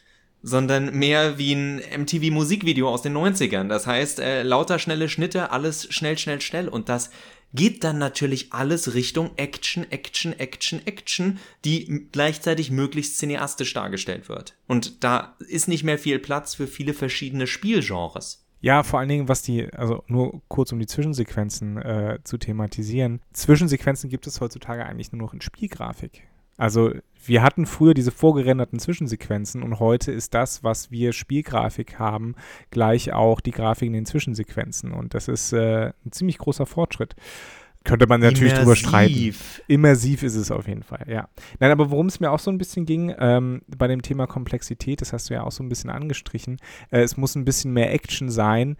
sondern 0.40 0.96
mehr 0.96 1.36
wie 1.36 1.52
ein 1.52 1.82
MTV-Musikvideo 1.96 2.88
aus 2.88 3.02
den 3.02 3.16
90ern. 3.16 3.68
Das 3.68 3.86
heißt, 3.86 4.20
äh, 4.20 4.42
lauter 4.42 4.78
schnelle 4.78 5.08
Schnitte, 5.08 5.50
alles 5.50 5.92
schnell, 5.92 6.16
schnell, 6.16 6.40
schnell. 6.40 6.68
Und 6.68 6.88
das 6.88 7.10
geht 7.54 7.84
dann 7.84 7.98
natürlich 7.98 8.52
alles 8.52 8.94
Richtung 8.94 9.30
Action, 9.36 9.90
Action, 9.90 10.38
Action, 10.38 10.86
Action, 10.86 11.38
die 11.64 12.08
gleichzeitig 12.12 12.70
möglichst 12.70 13.18
cineastisch 13.18 13.72
dargestellt 13.72 14.28
wird. 14.28 14.56
Und 14.66 15.02
da 15.04 15.36
ist 15.48 15.68
nicht 15.68 15.84
mehr 15.84 15.98
viel 15.98 16.18
Platz 16.18 16.54
für 16.54 16.66
viele 16.66 16.94
verschiedene 16.94 17.46
Spielgenres. 17.46 18.44
Ja, 18.60 18.82
vor 18.82 18.98
allen 18.98 19.10
Dingen, 19.10 19.28
was 19.28 19.42
die, 19.42 19.70
also 19.74 20.02
nur 20.06 20.40
kurz 20.48 20.72
um 20.72 20.78
die 20.78 20.86
Zwischensequenzen 20.86 21.76
äh, 21.76 22.18
zu 22.24 22.38
thematisieren. 22.38 23.20
Zwischensequenzen 23.32 24.08
gibt 24.08 24.26
es 24.26 24.40
heutzutage 24.40 24.86
eigentlich 24.86 25.12
nur 25.12 25.20
noch 25.20 25.34
in 25.34 25.42
Spielgrafik. 25.42 26.22
Also 26.56 26.92
wir 27.26 27.42
hatten 27.42 27.66
früher 27.66 27.94
diese 27.94 28.10
vorgerenderten 28.10 28.78
Zwischensequenzen 28.78 29.62
und 29.62 29.80
heute 29.80 30.12
ist 30.12 30.34
das, 30.34 30.62
was 30.62 30.90
wir 30.90 31.12
Spielgrafik 31.12 31.98
haben, 31.98 32.34
gleich 32.70 33.12
auch 33.12 33.40
die 33.40 33.50
Grafik 33.50 33.86
in 33.86 33.94
den 33.94 34.06
Zwischensequenzen. 34.06 34.92
Und 34.92 35.14
das 35.14 35.28
ist 35.28 35.52
äh, 35.52 35.92
ein 36.04 36.12
ziemlich 36.12 36.38
großer 36.38 36.66
Fortschritt. 36.66 37.14
Könnte 37.84 38.06
man 38.06 38.20
natürlich 38.20 38.54
Immersiv. 38.54 38.64
drüber 38.64 38.76
streiten. 38.76 39.34
Immersiv 39.68 40.22
ist 40.22 40.36
es 40.36 40.50
auf 40.50 40.66
jeden 40.66 40.82
Fall, 40.82 41.04
ja. 41.06 41.28
Nein, 41.60 41.70
aber 41.70 41.90
worum 41.90 42.06
es 42.06 42.18
mir 42.18 42.30
auch 42.30 42.38
so 42.38 42.50
ein 42.50 42.56
bisschen 42.56 42.86
ging, 42.86 43.14
ähm, 43.18 43.60
bei 43.66 43.86
dem 43.88 44.00
Thema 44.00 44.26
Komplexität, 44.26 45.02
das 45.02 45.12
hast 45.12 45.28
du 45.28 45.34
ja 45.34 45.42
auch 45.42 45.52
so 45.52 45.62
ein 45.62 45.68
bisschen 45.68 45.90
angestrichen, 45.90 46.56
äh, 46.90 47.02
es 47.02 47.18
muss 47.18 47.34
ein 47.34 47.44
bisschen 47.44 47.74
mehr 47.74 47.92
Action 47.92 48.30
sein 48.30 48.78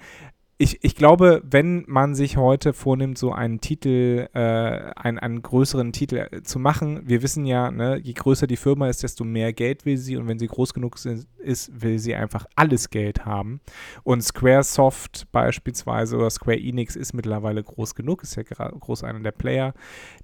ich, 0.57 0.85
ich 0.85 0.95
glaube, 0.95 1.43
wenn 1.45 1.85
man 1.89 2.15
sich 2.15 2.37
heute 2.37 2.73
vornimmt, 2.73 3.19
so 3.19 3.33
einen 3.33 3.61
Titel, 3.61 4.29
äh, 4.35 4.39
einen, 4.39 5.19
einen 5.19 5.43
größeren 5.43 5.93
Titel 5.93 6.29
äh, 6.31 6.43
zu 6.43 6.61
machen, 6.61 7.03
wir 7.07 7.23
wissen 7.23 7.45
ja, 7.45 7.73
ne, 7.73 7.97
je 7.97 8.13
größer 8.13 8.47
die 8.47 8.57
Firma 8.57 8.89
ist, 8.89 9.03
desto 9.03 9.25
mehr 9.25 9.53
Geld 9.53 9.85
will 9.85 9.97
sie 9.97 10.17
und 10.17 10.29
wenn 10.29 10.39
sie 10.39 10.47
groß 10.47 10.73
genug 10.73 10.99
sind, 10.99 11.27
ist, 11.39 11.83
will 11.83 11.99
sie 11.99 12.15
einfach 12.15 12.47
alles 12.55 12.91
Geld 12.91 13.25
haben. 13.25 13.61
Und 14.05 14.23
Squaresoft 14.23 15.27
beispielsweise 15.33 16.17
oder 16.17 16.31
Square 16.31 16.61
Enix 16.61 16.95
ist 16.95 17.15
mittlerweile 17.15 17.63
groß 17.63 17.97
genug, 17.97 18.23
ist 18.23 18.37
ja 18.37 18.45
groß 18.45 19.03
einer 19.03 19.21
der 19.21 19.33
Player. 19.33 19.75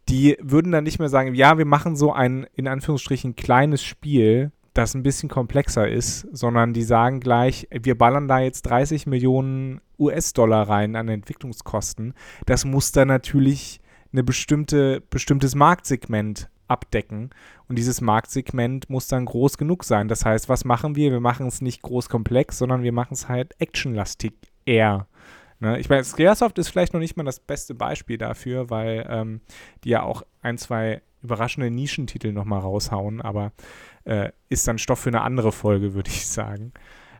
Die 0.08 0.36
würden 0.40 0.70
dann 0.70 0.84
nicht 0.84 1.00
mehr 1.00 1.08
sagen, 1.08 1.34
ja, 1.34 1.58
wir 1.58 1.66
machen 1.66 1.96
so 1.96 2.12
ein 2.12 2.46
in 2.54 2.68
Anführungsstrichen 2.68 3.34
kleines 3.34 3.82
Spiel, 3.82 4.52
das 4.74 4.94
ein 4.94 5.02
bisschen 5.02 5.28
komplexer 5.28 5.88
ist, 5.88 6.26
sondern 6.32 6.72
die 6.72 6.82
sagen 6.82 7.20
gleich, 7.20 7.66
wir 7.70 7.98
ballern 7.98 8.28
da 8.28 8.38
jetzt 8.38 8.62
30 8.62 9.06
Millionen 9.06 9.80
US-Dollar 9.98 10.68
rein 10.68 10.96
an 10.96 11.08
Entwicklungskosten. 11.08 12.14
Das 12.46 12.64
muss 12.64 12.92
dann 12.92 13.08
natürlich 13.08 13.80
eine 14.12 14.22
bestimmte, 14.22 15.02
bestimmtes 15.10 15.54
Marktsegment 15.54 16.48
abdecken. 16.68 17.30
Und 17.68 17.76
dieses 17.76 18.00
Marktsegment 18.00 18.88
muss 18.88 19.08
dann 19.08 19.24
groß 19.24 19.58
genug 19.58 19.84
sein. 19.84 20.08
Das 20.08 20.24
heißt, 20.24 20.48
was 20.48 20.64
machen 20.64 20.94
wir? 20.94 21.10
Wir 21.10 21.20
machen 21.20 21.46
es 21.46 21.60
nicht 21.60 21.82
groß 21.82 22.08
komplex, 22.08 22.58
sondern 22.58 22.82
wir 22.82 22.92
machen 22.92 23.14
es 23.14 23.28
halt 23.28 23.54
actionlastig 23.60 24.34
eher. 24.64 25.08
Ne? 25.58 25.78
Ich 25.78 25.88
meine, 25.88 26.04
Squaresoft 26.04 26.58
ist 26.58 26.68
vielleicht 26.68 26.92
noch 26.92 27.00
nicht 27.00 27.16
mal 27.16 27.24
das 27.24 27.40
beste 27.40 27.74
Beispiel 27.74 28.18
dafür, 28.18 28.70
weil 28.70 29.06
ähm, 29.10 29.40
die 29.84 29.90
ja 29.90 30.02
auch 30.02 30.22
ein, 30.42 30.58
zwei 30.58 31.02
überraschende 31.22 31.70
Nischentitel 31.70 32.32
nochmal 32.32 32.60
raushauen, 32.60 33.20
aber 33.20 33.52
äh, 34.04 34.30
ist 34.48 34.66
dann 34.66 34.78
Stoff 34.78 35.00
für 35.00 35.10
eine 35.10 35.22
andere 35.22 35.52
Folge, 35.52 35.94
würde 35.94 36.10
ich 36.10 36.26
sagen. 36.26 36.72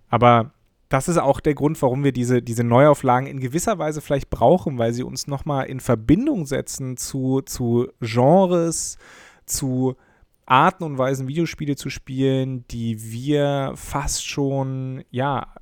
Aber 0.09 0.53
das 0.89 1.09
ist 1.09 1.19
auch 1.19 1.41
der 1.41 1.55
Grund, 1.55 1.81
warum 1.83 2.03
wir 2.03 2.13
diese, 2.13 2.43
diese 2.43 2.65
Neuauflagen 2.65 3.29
in 3.29 3.39
gewisser 3.39 3.79
Weise 3.79 4.01
vielleicht 4.01 4.29
brauchen, 4.29 4.77
weil 4.77 4.93
sie 4.93 5.05
uns 5.05 5.29
nochmal 5.29 5.67
in 5.67 5.79
Verbindung 5.81 6.47
setzen 6.47 6.97
zu, 6.97 7.43
zu 7.43 7.87
Genres, 8.01 8.99
zu 9.47 9.97
Arten 10.47 10.83
und 10.83 10.99
Weisen, 10.99 11.29
Videospiele 11.29 11.77
zu 11.77 11.91
spielen, 11.91 12.67
die 12.69 13.13
wir 13.13 13.73
fast 13.77 14.27
schon, 14.27 15.05
ja, 15.11 15.55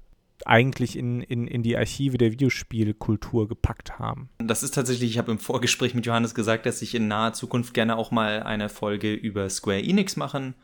eigentlich 0.46 0.96
in, 0.96 1.20
in, 1.20 1.46
in 1.46 1.62
die 1.62 1.76
Archive 1.76 2.18
der 2.18 2.32
Videospielkultur 2.32 3.48
gepackt 3.48 3.98
haben. 3.98 4.30
Das 4.38 4.62
ist 4.62 4.74
tatsächlich, 4.74 5.10
ich 5.10 5.18
habe 5.18 5.32
im 5.32 5.38
Vorgespräch 5.38 5.94
mit 5.94 6.06
Johannes 6.06 6.34
gesagt, 6.34 6.66
dass 6.66 6.82
ich 6.82 6.94
in 6.94 7.08
naher 7.08 7.32
Zukunft 7.32 7.74
gerne 7.74 7.96
auch 7.96 8.10
mal 8.10 8.42
eine 8.42 8.68
Folge 8.68 9.12
über 9.12 9.48
Square 9.50 9.82
Enix 9.82 10.16
machen 10.16 10.54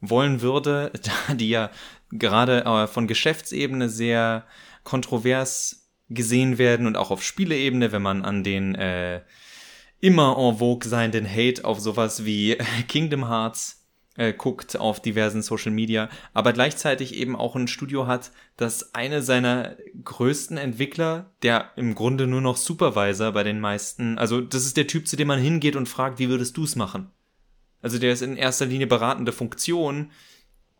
wollen 0.00 0.40
würde, 0.40 0.92
da 1.28 1.34
die 1.34 1.48
ja 1.48 1.70
gerade 2.10 2.64
äh, 2.64 2.86
von 2.86 3.06
Geschäftsebene 3.06 3.88
sehr 3.88 4.44
kontrovers 4.82 5.90
gesehen 6.08 6.58
werden 6.58 6.86
und 6.86 6.96
auch 6.96 7.10
auf 7.10 7.22
Spieleebene, 7.22 7.92
wenn 7.92 8.02
man 8.02 8.24
an 8.24 8.44
den 8.44 8.74
äh, 8.74 9.22
immer 10.00 10.36
en 10.38 10.58
vogue 10.58 10.88
seienden 10.88 11.26
Hate 11.28 11.64
auf 11.64 11.80
sowas 11.80 12.24
wie 12.24 12.58
Kingdom 12.88 13.28
Hearts 13.28 13.83
äh, 14.16 14.32
guckt 14.32 14.78
auf 14.78 15.00
diversen 15.00 15.42
Social 15.42 15.72
Media, 15.72 16.08
aber 16.32 16.52
gleichzeitig 16.52 17.14
eben 17.14 17.36
auch 17.36 17.56
ein 17.56 17.68
Studio 17.68 18.06
hat, 18.06 18.30
das 18.56 18.94
eine 18.94 19.22
seiner 19.22 19.76
größten 20.04 20.56
Entwickler, 20.56 21.32
der 21.42 21.70
im 21.76 21.94
Grunde 21.94 22.26
nur 22.26 22.40
noch 22.40 22.56
Supervisor 22.56 23.32
bei 23.32 23.42
den 23.42 23.60
meisten, 23.60 24.18
also 24.18 24.40
das 24.40 24.66
ist 24.66 24.76
der 24.76 24.86
Typ, 24.86 25.08
zu 25.08 25.16
dem 25.16 25.28
man 25.28 25.40
hingeht 25.40 25.76
und 25.76 25.88
fragt, 25.88 26.18
wie 26.18 26.28
würdest 26.28 26.56
du 26.56 26.64
es 26.64 26.76
machen? 26.76 27.10
Also 27.82 27.98
der 27.98 28.12
ist 28.12 28.22
in 28.22 28.36
erster 28.36 28.66
Linie 28.66 28.86
beratende 28.86 29.32
Funktion, 29.32 30.10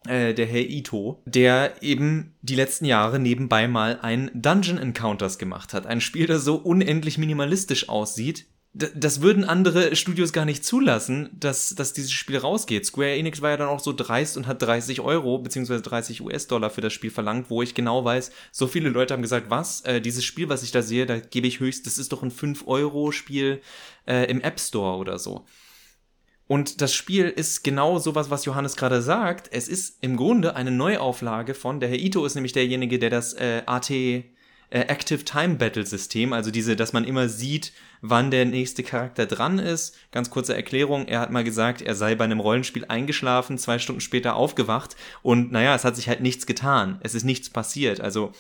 äh, 0.07 0.35
der 0.35 0.47
Herr 0.47 0.63
Ito, 0.63 1.23
der 1.25 1.83
eben 1.83 2.35
die 2.43 2.55
letzten 2.55 2.85
Jahre 2.85 3.19
nebenbei 3.19 3.69
mal 3.69 3.99
ein 4.03 4.31
Dungeon 4.35 4.79
Encounters 4.79 5.39
gemacht 5.39 5.75
hat. 5.75 5.87
Ein 5.87 6.01
Spiel, 6.01 6.27
das 6.27 6.45
so 6.45 6.57
unendlich 6.57 7.19
minimalistisch 7.19 7.89
aussieht. 7.89 8.47
Das 8.77 9.21
würden 9.21 9.45
andere 9.45 9.95
Studios 9.95 10.33
gar 10.33 10.45
nicht 10.45 10.65
zulassen, 10.65 11.31
dass, 11.39 11.77
dass 11.77 11.93
dieses 11.93 12.11
Spiel 12.11 12.39
rausgeht. 12.39 12.85
Square 12.85 13.15
Enix 13.15 13.41
war 13.41 13.51
ja 13.51 13.57
dann 13.57 13.69
auch 13.69 13.79
so 13.79 13.93
dreist 13.93 14.37
und 14.37 14.49
hat 14.49 14.61
30 14.63 15.01
Euro 15.01 15.39
bzw. 15.39 15.81
30 15.81 16.23
US-Dollar 16.23 16.71
für 16.71 16.81
das 16.81 16.93
Spiel 16.93 17.13
verlangt, 17.13 17.51
wo 17.51 17.63
ich 17.63 17.75
genau 17.75 18.05
weiß, 18.05 18.33
so 18.51 18.67
viele 18.67 18.89
Leute 18.89 19.15
haben 19.15 19.23
gesagt, 19.23 19.49
was, 19.49 19.83
äh, 19.83 20.01
dieses 20.01 20.25
Spiel, 20.25 20.49
was 20.49 20.65
ich 20.65 20.73
da 20.73 20.83
sehe, 20.83 21.07
da 21.07 21.21
gebe 21.21 21.47
ich 21.47 21.61
höchst, 21.61 21.87
das 21.87 21.99
ist 21.99 22.13
doch 22.13 22.25
ein 22.25 22.33
5-Euro-Spiel 22.33 23.61
äh, 24.09 24.29
im 24.29 24.41
App 24.41 24.59
Store 24.59 24.97
oder 24.97 25.21
so. 25.21 25.45
Und 26.49 26.81
das 26.81 26.93
Spiel 26.93 27.27
ist 27.27 27.63
genau 27.63 28.01
sowas, 28.01 28.29
was 28.29 28.45
Johannes 28.45 28.75
gerade 28.75 29.03
sagt. 29.03 29.49
Es 29.53 29.69
ist 29.69 29.99
im 30.01 30.17
Grunde 30.17 30.57
eine 30.57 30.73
Neuauflage 30.73 31.55
von, 31.55 31.79
der 31.79 31.89
Herr 31.89 31.99
Ito 31.99 32.27
ist 32.27 32.35
nämlich 32.35 32.53
derjenige, 32.53 32.99
der 32.99 33.11
das 33.11 33.35
äh, 33.35 33.63
AT 33.67 33.91
Active 34.81 35.25
Time 35.25 35.55
Battle 35.55 35.87
System, 35.87 36.33
also 36.33 36.51
diese, 36.51 36.77
dass 36.77 36.93
man 36.93 37.05
immer 37.05 37.29
sieht, 37.29 37.73
wann 38.01 38.31
der 38.31 38.45
nächste 38.45 38.83
Charakter 38.83 39.27
dran 39.27 39.59
ist. 39.59 39.97
Ganz 40.11 40.31
kurze 40.31 40.55
Erklärung, 40.55 41.07
er 41.07 41.21
hat 41.21 41.31
mal 41.31 41.45
gesagt, 41.45 41.81
er 41.83 41.95
sei 41.95 42.15
bei 42.15 42.25
einem 42.25 42.41
Rollenspiel 42.41 42.85
eingeschlafen, 42.87 43.59
zwei 43.59 43.79
Stunden 43.79 44.01
später 44.01 44.37
aufgewacht 44.37 44.97
und 45.23 45.53
naja, 45.53 45.75
es 45.75 45.85
hat 45.85 45.97
sich 45.97 46.09
halt 46.09 46.21
nichts 46.21 46.47
getan. 46.47 46.99
Es 47.03 47.15
ist 47.15 47.25
nichts 47.25 47.51
passiert. 47.51 48.01
Also 48.01 48.33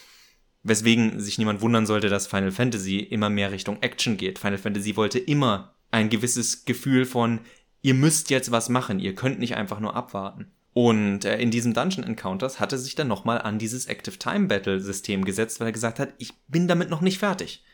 weswegen 0.64 1.20
sich 1.20 1.38
niemand 1.38 1.60
wundern 1.60 1.86
sollte, 1.86 2.08
dass 2.08 2.26
Final 2.26 2.50
Fantasy 2.50 2.98
immer 2.98 3.30
mehr 3.30 3.52
Richtung 3.52 3.82
Action 3.82 4.16
geht. 4.16 4.38
Final 4.38 4.58
Fantasy 4.58 4.96
wollte 4.96 5.18
immer 5.18 5.74
ein 5.90 6.08
gewisses 6.08 6.64
Gefühl 6.64 7.04
von 7.04 7.40
ihr 7.84 7.94
müsst 7.94 8.30
jetzt 8.30 8.50
was 8.50 8.70
machen, 8.70 8.98
ihr 8.98 9.14
könnt 9.14 9.38
nicht 9.38 9.56
einfach 9.56 9.78
nur 9.78 9.94
abwarten. 9.94 10.50
Und 10.74 11.24
äh, 11.24 11.38
in 11.38 11.50
diesem 11.50 11.72
Dungeon 11.72 12.04
Encounters 12.04 12.60
hatte 12.60 12.78
sich 12.78 12.94
dann 12.94 13.08
nochmal 13.08 13.40
an 13.40 13.58
dieses 13.58 13.86
Active 13.86 14.18
Time 14.18 14.48
Battle 14.48 14.80
System 14.80 15.24
gesetzt, 15.24 15.60
weil 15.60 15.68
er 15.68 15.72
gesagt 15.72 15.98
hat, 15.98 16.12
ich 16.18 16.34
bin 16.48 16.68
damit 16.68 16.90
noch 16.90 17.00
nicht 17.00 17.18
fertig. 17.18 17.64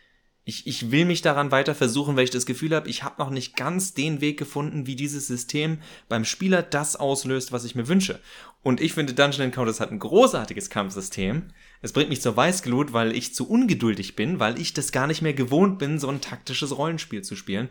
Ich, 0.45 0.67
ich 0.67 0.91
will 0.91 1.05
mich 1.05 1.21
daran 1.21 1.51
weiter 1.51 1.75
versuchen, 1.75 2.17
weil 2.17 2.25
ich 2.25 2.31
das 2.31 2.47
Gefühl 2.47 2.75
habe, 2.75 2.89
ich 2.89 3.03
habe 3.03 3.17
noch 3.19 3.31
nicht 3.31 3.57
ganz 3.57 3.95
den 3.95 4.21
Weg 4.21 4.39
gefunden, 4.39 4.87
wie 4.87 4.97
dieses 4.97 5.27
System 5.27 5.79
beim 6.09 6.25
Spieler 6.25 6.63
das 6.63 6.97
auslöst, 6.97 7.53
was 7.53 7.65
ich 7.65 7.75
mir 7.75 7.89
wünsche. 7.89 8.21
Und 8.63 8.81
ich 8.81 8.95
finde, 8.95 9.15
Dungeon 9.15 9.47
Encounters 9.47 9.81
hat 9.81 9.91
ein 9.91 9.99
großartiges 9.99 10.71
Kampfsystem. 10.71 11.49
Es 11.83 11.93
bringt 11.93 12.09
mich 12.09 12.23
zur 12.23 12.37
Weißglut, 12.37 12.93
weil 12.93 13.15
ich 13.15 13.35
zu 13.35 13.49
ungeduldig 13.49 14.17
bin, 14.17 14.41
weil 14.41 14.59
ich 14.59 14.73
das 14.73 14.93
gar 14.93 15.07
nicht 15.07 15.23
mehr 15.23 15.35
gewohnt 15.35 15.79
bin, 15.79 15.99
so 15.99 16.09
ein 16.09 16.21
taktisches 16.21 16.77
Rollenspiel 16.77 17.23
zu 17.23 17.37
spielen 17.37 17.69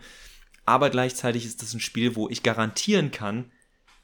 aber 0.69 0.91
gleichzeitig 0.91 1.45
ist 1.45 1.63
das 1.63 1.73
ein 1.73 1.79
Spiel, 1.79 2.15
wo 2.15 2.29
ich 2.29 2.43
garantieren 2.43 3.09
kann, 3.09 3.51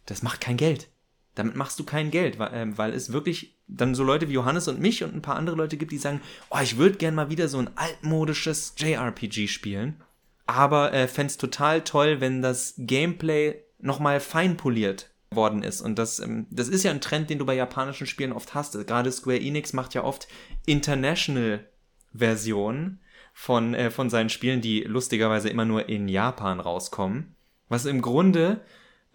das 0.08 0.24
macht 0.24 0.41
kein 0.41 0.58
Geld. 0.58 0.89
Damit 1.36 1.56
machst 1.56 1.80
du 1.80 1.84
kein 1.84 2.12
Geld, 2.12 2.39
weil, 2.39 2.54
äh, 2.54 2.77
weil 2.77 2.94
es 2.94 3.12
wirklich 3.12 3.58
dann 3.68 3.96
so 3.96 4.04
Leute 4.04 4.30
wie 4.30 4.34
Johannes 4.34 4.68
und 4.68 4.80
mich 4.80 5.04
und 5.04 5.13
ein 5.13 5.22
paar 5.22 5.36
andere 5.36 5.56
Leute 5.56 5.77
gibt, 5.77 5.92
die 5.92 5.98
sagen, 5.98 6.22
oh, 6.50 6.60
ich 6.62 6.77
würde 6.77 6.98
gern 6.98 7.15
mal 7.15 7.30
wieder 7.30 7.48
so 7.48 7.60
ein 7.60 7.70
altmodisches 7.75 8.75
JRPG 8.77 9.48
spielen, 9.48 10.01
aber 10.46 10.94
äh, 10.94 11.08
fände 11.08 11.32
es 11.32 11.38
total 11.38 11.82
toll, 11.82 12.22
wenn 12.22 12.42
das 12.42 12.75
Gameplay 12.77 13.56
nochmal 13.80 14.20
fein 14.20 14.58
poliert 14.58 15.12
worden 15.32 15.63
ist. 15.63 15.82
Und 15.82 16.00
das, 16.00 16.20
ähm, 16.20 16.48
das 16.50 16.68
ist 16.68 16.84
ja 16.84 16.92
ein 16.92 17.01
Trend, 17.01 17.30
den 17.30 17.39
du 17.39 17.46
bei 17.46 17.56
japanischen 17.56 18.08
Spielen 18.08 18.32
oft 18.32 18.54
hast. 18.54 18.74
Gerade 18.88 19.12
Square 19.12 19.39
Enix 19.39 19.74
macht 19.74 19.94
ja 19.94 20.04
oft 20.04 20.27
International 20.65 21.68
Versionen, 22.13 23.00
von, 23.38 23.74
äh, 23.74 23.92
von 23.92 24.10
seinen 24.10 24.30
Spielen, 24.30 24.62
die 24.62 24.82
lustigerweise 24.82 25.50
immer 25.50 25.65
nur 25.65 25.89
in 25.89 26.08
Japan 26.08 26.62
rauskommen. 26.62 27.36
Was 27.68 27.86
im 27.86 28.01
Grunde 28.01 28.62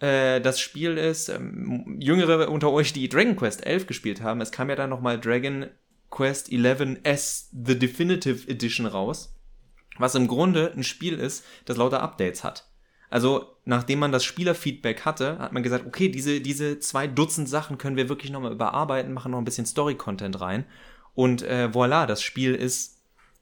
äh, 0.01 0.41
das 0.41 0.59
Spiel 0.59 0.97
ist, 0.97 1.29
ähm, 1.29 1.97
Jüngere 1.99 2.49
unter 2.49 2.71
euch, 2.71 2.91
die 2.91 3.07
Dragon 3.07 3.35
Quest 3.35 3.65
11 3.65 3.87
gespielt 3.87 4.21
haben, 4.21 4.41
es 4.41 4.51
kam 4.51 4.69
ja 4.69 4.75
dann 4.75 4.89
nochmal 4.89 5.19
Dragon 5.19 5.67
Quest 6.09 6.51
11 6.51 6.99
S 7.03 7.49
The 7.51 7.77
Definitive 7.77 8.49
Edition 8.49 8.87
raus, 8.87 9.35
was 9.97 10.15
im 10.15 10.27
Grunde 10.27 10.73
ein 10.75 10.83
Spiel 10.83 11.19
ist, 11.19 11.45
das 11.65 11.77
lauter 11.77 12.01
Updates 12.01 12.43
hat. 12.43 12.67
Also, 13.11 13.57
nachdem 13.65 13.99
man 13.99 14.11
das 14.11 14.23
Spielerfeedback 14.23 15.05
hatte, 15.05 15.37
hat 15.37 15.51
man 15.51 15.63
gesagt, 15.63 15.85
okay, 15.85 16.09
diese, 16.09 16.41
diese 16.41 16.79
zwei 16.79 17.07
Dutzend 17.07 17.47
Sachen 17.49 17.77
können 17.77 17.97
wir 17.97 18.09
wirklich 18.09 18.31
nochmal 18.31 18.53
überarbeiten, 18.53 19.13
machen 19.13 19.33
noch 19.33 19.37
ein 19.37 19.45
bisschen 19.45 19.65
Story-Content 19.65 20.39
rein. 20.39 20.65
Und 21.13 21.43
äh, 21.43 21.69
voilà, 21.71 22.05
das 22.05 22.23
Spiel 22.23 22.55
ist 22.55 23.01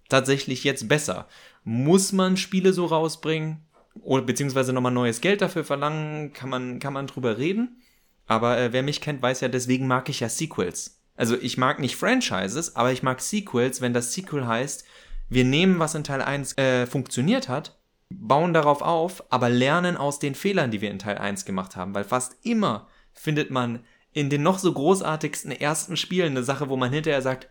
tatsächlich 0.10 0.64
jetzt 0.64 0.90
besser. 0.90 1.28
Muss 1.64 2.12
man 2.12 2.36
Spiele 2.36 2.74
so 2.74 2.88
rausbringen? 2.88 3.64
Oder 4.02 4.24
beziehungsweise 4.24 4.74
nochmal 4.74 4.92
neues 4.92 5.22
Geld 5.22 5.42
dafür 5.42 5.64
verlangen? 5.64 6.34
Kann 6.34 6.50
man, 6.50 6.80
kann 6.80 6.94
man 6.94 7.08
drüber 7.08 7.38
reden? 7.38 7.82
Aber 8.28 8.58
äh, 8.58 8.72
wer 8.72 8.84
mich 8.84 9.02
kennt, 9.02 9.22
weiß 9.22 9.42
ja, 9.42 9.48
deswegen 9.48 9.88
mag 9.88 10.08
ich 10.10 10.20
ja 10.20 10.30
Sequels. 10.30 11.02
Also 11.16 11.36
ich 11.36 11.58
mag 11.58 11.80
nicht 11.80 11.96
Franchises, 11.96 12.76
aber 12.76 12.92
ich 12.92 13.04
mag 13.04 13.20
Sequels, 13.22 13.82
wenn 13.82 13.94
das 13.94 14.14
Sequel 14.14 14.48
heißt, 14.48 14.86
wir 15.28 15.44
nehmen, 15.44 15.80
was 15.80 15.96
in 15.96 16.04
Teil 16.04 16.22
1 16.22 16.58
äh, 16.58 16.88
funktioniert 16.88 17.50
hat, 17.50 17.78
bauen 18.10 18.54
darauf 18.54 18.82
auf, 18.82 19.24
aber 19.32 19.50
lernen 19.50 19.98
aus 19.98 20.20
den 20.20 20.34
Fehlern, 20.34 20.72
die 20.72 20.82
wir 20.82 20.92
in 20.92 21.00
Teil 21.00 21.18
1 21.18 21.46
gemacht 21.46 21.76
haben. 21.76 21.94
Weil 21.94 22.04
fast 22.04 22.38
immer 22.46 22.88
findet 23.14 23.52
man 23.52 23.84
in 24.12 24.30
den 24.30 24.44
noch 24.44 24.60
so 24.60 24.74
großartigsten 24.74 25.52
ersten 25.52 25.98
Spielen 25.98 26.32
eine 26.32 26.44
Sache, 26.44 26.70
wo 26.70 26.78
man 26.78 26.92
hinterher 26.92 27.22
sagt, 27.22 27.48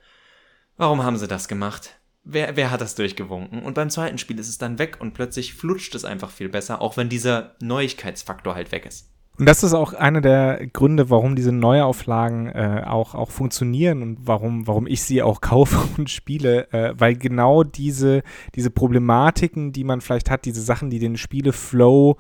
warum 0.77 1.03
haben 1.03 1.17
sie 1.17 1.29
das 1.29 1.47
gemacht? 1.47 1.98
Wer, 2.31 2.57
wer 2.57 2.71
hat 2.71 2.83
das 2.83 2.95
durchgewunken? 2.95 3.63
Und 3.63 3.73
beim 3.73 3.89
zweiten 3.89 4.19
Spiel 4.19 4.39
ist 4.39 4.51
es 4.51 4.59
dann 4.59 4.79
weg 4.79 4.99
und 5.01 5.15
plötzlich 5.15 5.55
flutscht 5.55 5.95
es 5.95 6.05
einfach 6.05 6.31
viel 6.31 6.51
besser, 6.51 6.83
auch 6.83 6.99
wenn 6.99 7.09
dieser 7.09 7.55
Neuigkeitsfaktor 7.61 8.55
halt 8.55 8.71
weg 8.71 8.85
ist. 8.85 9.09
Und 9.39 9.47
das 9.47 9.63
ist 9.63 9.73
auch 9.73 9.95
einer 9.95 10.21
der 10.21 10.67
Gründe, 10.67 11.09
warum 11.09 11.37
diese 11.37 11.53
Neuauflagen 11.53 12.49
äh, 12.49 12.83
auch, 12.85 13.15
auch 13.15 13.31
funktionieren 13.31 14.03
und 14.03 14.19
warum, 14.27 14.67
warum 14.67 14.87
ich 14.87 15.03
sie 15.03 15.23
auch 15.23 15.41
kaufe 15.43 15.79
und 15.97 16.11
spiele, 16.11 16.71
äh, 16.73 16.93
weil 16.99 17.17
genau 17.17 17.63
diese, 17.63 18.23
diese 18.57 18.71
Problematiken, 18.71 19.73
die 19.73 19.85
man 19.85 20.03
vielleicht 20.03 20.29
hat, 20.29 20.45
diese 20.45 20.61
Sachen, 20.61 20.91
die 20.91 20.99
den 20.99 21.17
Spieleflow 21.17 22.19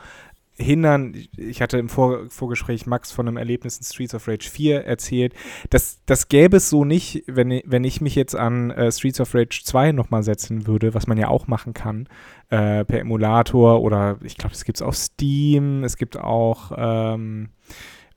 hindern. 0.58 1.14
Ich 1.36 1.62
hatte 1.62 1.78
im 1.78 1.88
Vor 1.88 2.28
Vorgespräch 2.28 2.86
Max 2.86 3.12
von 3.12 3.28
einem 3.28 3.36
Erlebnis 3.36 3.78
in 3.78 3.84
Streets 3.84 4.14
of 4.14 4.26
Rage 4.26 4.50
4 4.50 4.84
erzählt. 4.84 5.34
Das, 5.70 6.00
das 6.06 6.28
gäbe 6.28 6.58
es 6.58 6.68
so 6.68 6.84
nicht, 6.84 7.24
wenn, 7.26 7.62
wenn 7.64 7.84
ich 7.84 8.00
mich 8.00 8.14
jetzt 8.14 8.34
an 8.34 8.70
äh, 8.70 8.90
Streets 8.90 9.20
of 9.20 9.34
Rage 9.34 9.62
2 9.64 9.92
nochmal 9.92 10.22
setzen 10.22 10.66
würde, 10.66 10.94
was 10.94 11.06
man 11.06 11.18
ja 11.18 11.28
auch 11.28 11.46
machen 11.46 11.74
kann, 11.74 12.08
äh, 12.50 12.84
per 12.84 13.00
Emulator 13.00 13.80
oder 13.82 14.18
ich 14.22 14.36
glaube, 14.36 14.54
es 14.54 14.64
gibt 14.64 14.78
es 14.78 14.82
auf 14.82 14.96
Steam, 14.96 15.84
es 15.84 15.96
gibt 15.96 16.16
auch 16.18 16.72
ähm, 16.76 17.50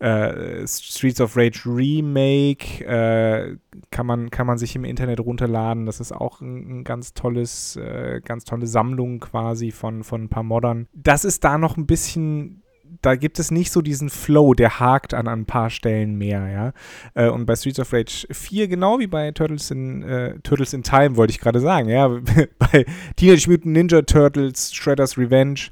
äh, 0.02 0.66
Streets 0.68 1.22
of 1.22 1.38
Rage 1.38 1.62
Remake 1.66 2.84
äh, 2.86 3.58
kann, 3.92 4.08
man, 4.08 4.32
kann 4.32 4.48
man 4.48 4.58
sich 4.58 4.76
im 4.76 4.84
Internet 4.84 5.20
runterladen. 5.20 5.86
Das 5.86 6.00
ist 6.00 6.12
auch 6.12 6.42
ein, 6.42 6.80
ein 6.80 6.84
ganz 6.84 7.14
tolles, 7.14 7.76
äh, 7.76 8.20
ganz 8.24 8.44
tolle 8.44 8.66
Sammlung 8.66 9.20
quasi 9.20 9.72
von, 9.72 10.04
von 10.04 10.24
ein 10.24 10.30
paar 10.30 10.44
Modern. 10.44 10.88
Das 10.94 11.24
ist 11.24 11.44
da 11.44 11.58
noch 11.58 11.78
ein 11.78 11.86
bisschen 11.86 12.64
da 13.02 13.16
gibt 13.16 13.40
es 13.40 13.52
nicht 13.52 13.72
so 13.72 13.82
diesen 13.82 14.10
Flow, 14.10 14.54
der 14.54 14.80
hakt 14.80 15.14
an, 15.14 15.28
ein 15.28 15.46
paar 15.46 15.70
Stellen 15.70 16.18
mehr, 16.18 16.50
ja. 16.50 16.74
Äh, 17.14 17.30
und 17.30 17.46
bei 17.46 17.56
Streets 17.56 17.80
of 17.80 17.94
Rage 17.94 18.28
4, 18.30 18.68
genau 18.68 19.00
wie 19.00 19.08
bei 19.08 19.32
Turtles 19.32 19.72
in, 19.72 20.04
äh, 20.04 20.38
Turtles 20.44 20.74
in 20.74 20.84
Time, 20.84 21.16
wollte 21.16 21.32
ich 21.32 21.40
gerade 21.40 21.62
sagen, 21.62 21.90
ja, 21.90 22.08
bei 22.60 22.86
Teenage 23.16 23.50
Mutant 23.50 23.74
Ninja 23.74 24.02
Turtles, 24.02 24.74
Shredder's 24.74 25.18
Revenge, 25.18 25.70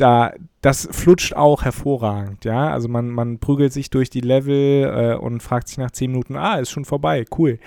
da, 0.00 0.32
das 0.62 0.88
flutscht 0.90 1.34
auch 1.34 1.64
hervorragend, 1.64 2.44
ja. 2.44 2.70
Also 2.70 2.88
man, 2.88 3.08
man 3.10 3.38
prügelt 3.38 3.72
sich 3.72 3.90
durch 3.90 4.10
die 4.10 4.20
Level 4.20 4.84
äh, 4.84 5.16
und 5.16 5.42
fragt 5.42 5.68
sich 5.68 5.78
nach 5.78 5.90
10 5.90 6.10
Minuten, 6.10 6.36
ah, 6.36 6.56
ist 6.56 6.70
schon 6.70 6.84
vorbei, 6.84 7.24
cool. 7.36 7.58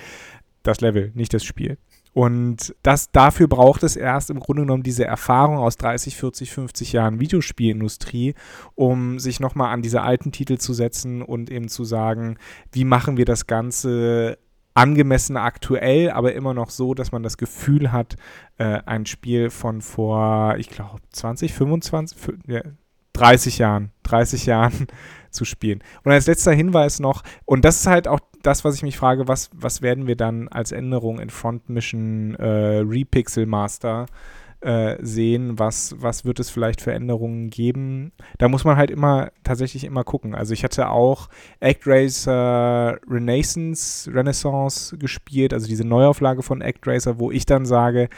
Das 0.64 0.82
Level, 0.82 1.12
nicht 1.16 1.34
das 1.34 1.44
Spiel. 1.44 1.78
Und 2.13 2.76
das, 2.84 3.12
dafür 3.12 3.48
braucht 3.48 3.84
es 3.84 3.96
erst 3.96 4.30
im 4.30 4.39
Grunde 4.39 4.63
genommen 4.63 4.84
diese 4.84 5.06
Erfahrung 5.06 5.58
aus 5.58 5.78
30, 5.78 6.17
40, 6.17 6.52
50 6.52 6.91
Jahren 6.91 7.20
Videospielindustrie, 7.22 8.36
um 8.76 9.17
sich 9.17 9.39
nochmal 9.39 9.74
an 9.74 9.82
diese 9.82 10.02
alten 10.02 10.32
Titel 10.34 10.58
zu 10.58 10.74
setzen 10.74 11.22
und 11.22 11.50
eben 11.50 11.70
zu 11.70 11.86
sagen, 11.86 12.38
wie 12.74 12.84
machen 12.84 13.15
wir 13.15 13.26
das 13.26 13.48
Ganze 13.48 14.38
angemessen 14.73 15.38
aktuell, 15.38 16.12
aber 16.12 16.34
immer 16.34 16.53
noch 16.53 16.69
so, 16.69 16.93
dass 16.93 17.12
man 17.12 17.23
das 17.23 17.38
Gefühl 17.38 17.91
hat, 17.91 18.15
äh, 18.57 18.79
ein 18.86 19.05
Spiel 19.05 19.49
von 19.49 19.81
vor, 19.81 20.55
ich 20.57 20.69
glaube, 20.69 20.99
20, 21.12 21.53
25, 21.53 22.17
ja, 22.47 22.62
30 23.13 23.57
Jahren, 23.57 23.91
30 24.03 24.45
Jahren 24.45 24.88
zu 25.29 25.45
spielen. 25.45 25.84
Und 26.03 26.12
als 26.12 26.27
letzter 26.27 26.53
Hinweis 26.53 26.99
noch, 26.99 27.23
und 27.45 27.65
das 27.65 27.81
ist 27.81 27.88
halt 27.88 28.07
auch 28.07 28.19
das, 28.43 28.63
was 28.63 28.75
ich 28.75 28.84
mich 28.84 28.97
frage, 28.97 29.27
was, 29.27 29.49
was 29.53 29.81
werden 29.81 30.07
wir 30.07 30.15
dann 30.15 30.47
als 30.47 30.71
Änderung 30.71 31.19
in 31.19 31.29
Front 31.29 31.69
Mission 31.69 32.36
äh, 32.36 32.79
Repixel 32.79 33.45
Master 33.45 34.05
äh, 34.05 34.40
sehen, 35.02 35.58
was, 35.58 35.95
was 35.97 36.24
wird 36.24 36.39
es 36.39 36.52
vielleicht 36.52 36.82
für 36.82 36.93
Änderungen 36.93 37.50
geben. 37.50 38.12
Da 38.38 38.47
muss 38.47 38.63
man 38.63 38.78
halt 38.78 38.91
immer 38.91 39.32
tatsächlich 39.43 39.84
immer 39.84 40.04
gucken. 40.04 40.36
Also 40.36 40.54
ich 40.54 40.63
hatte 40.63 40.89
auch 40.89 41.30
ActRacer 41.62 43.00
Renaissance, 43.10 44.13
Renaissance 44.13 44.95
gespielt, 44.97 45.54
also 45.54 45.67
diese 45.67 45.84
Neuauflage 45.84 46.43
von 46.43 46.62
ActRacer, 46.62 47.17
wo 47.17 47.32
ich 47.32 47.47
dann 47.47 47.65
sage, 47.65 48.10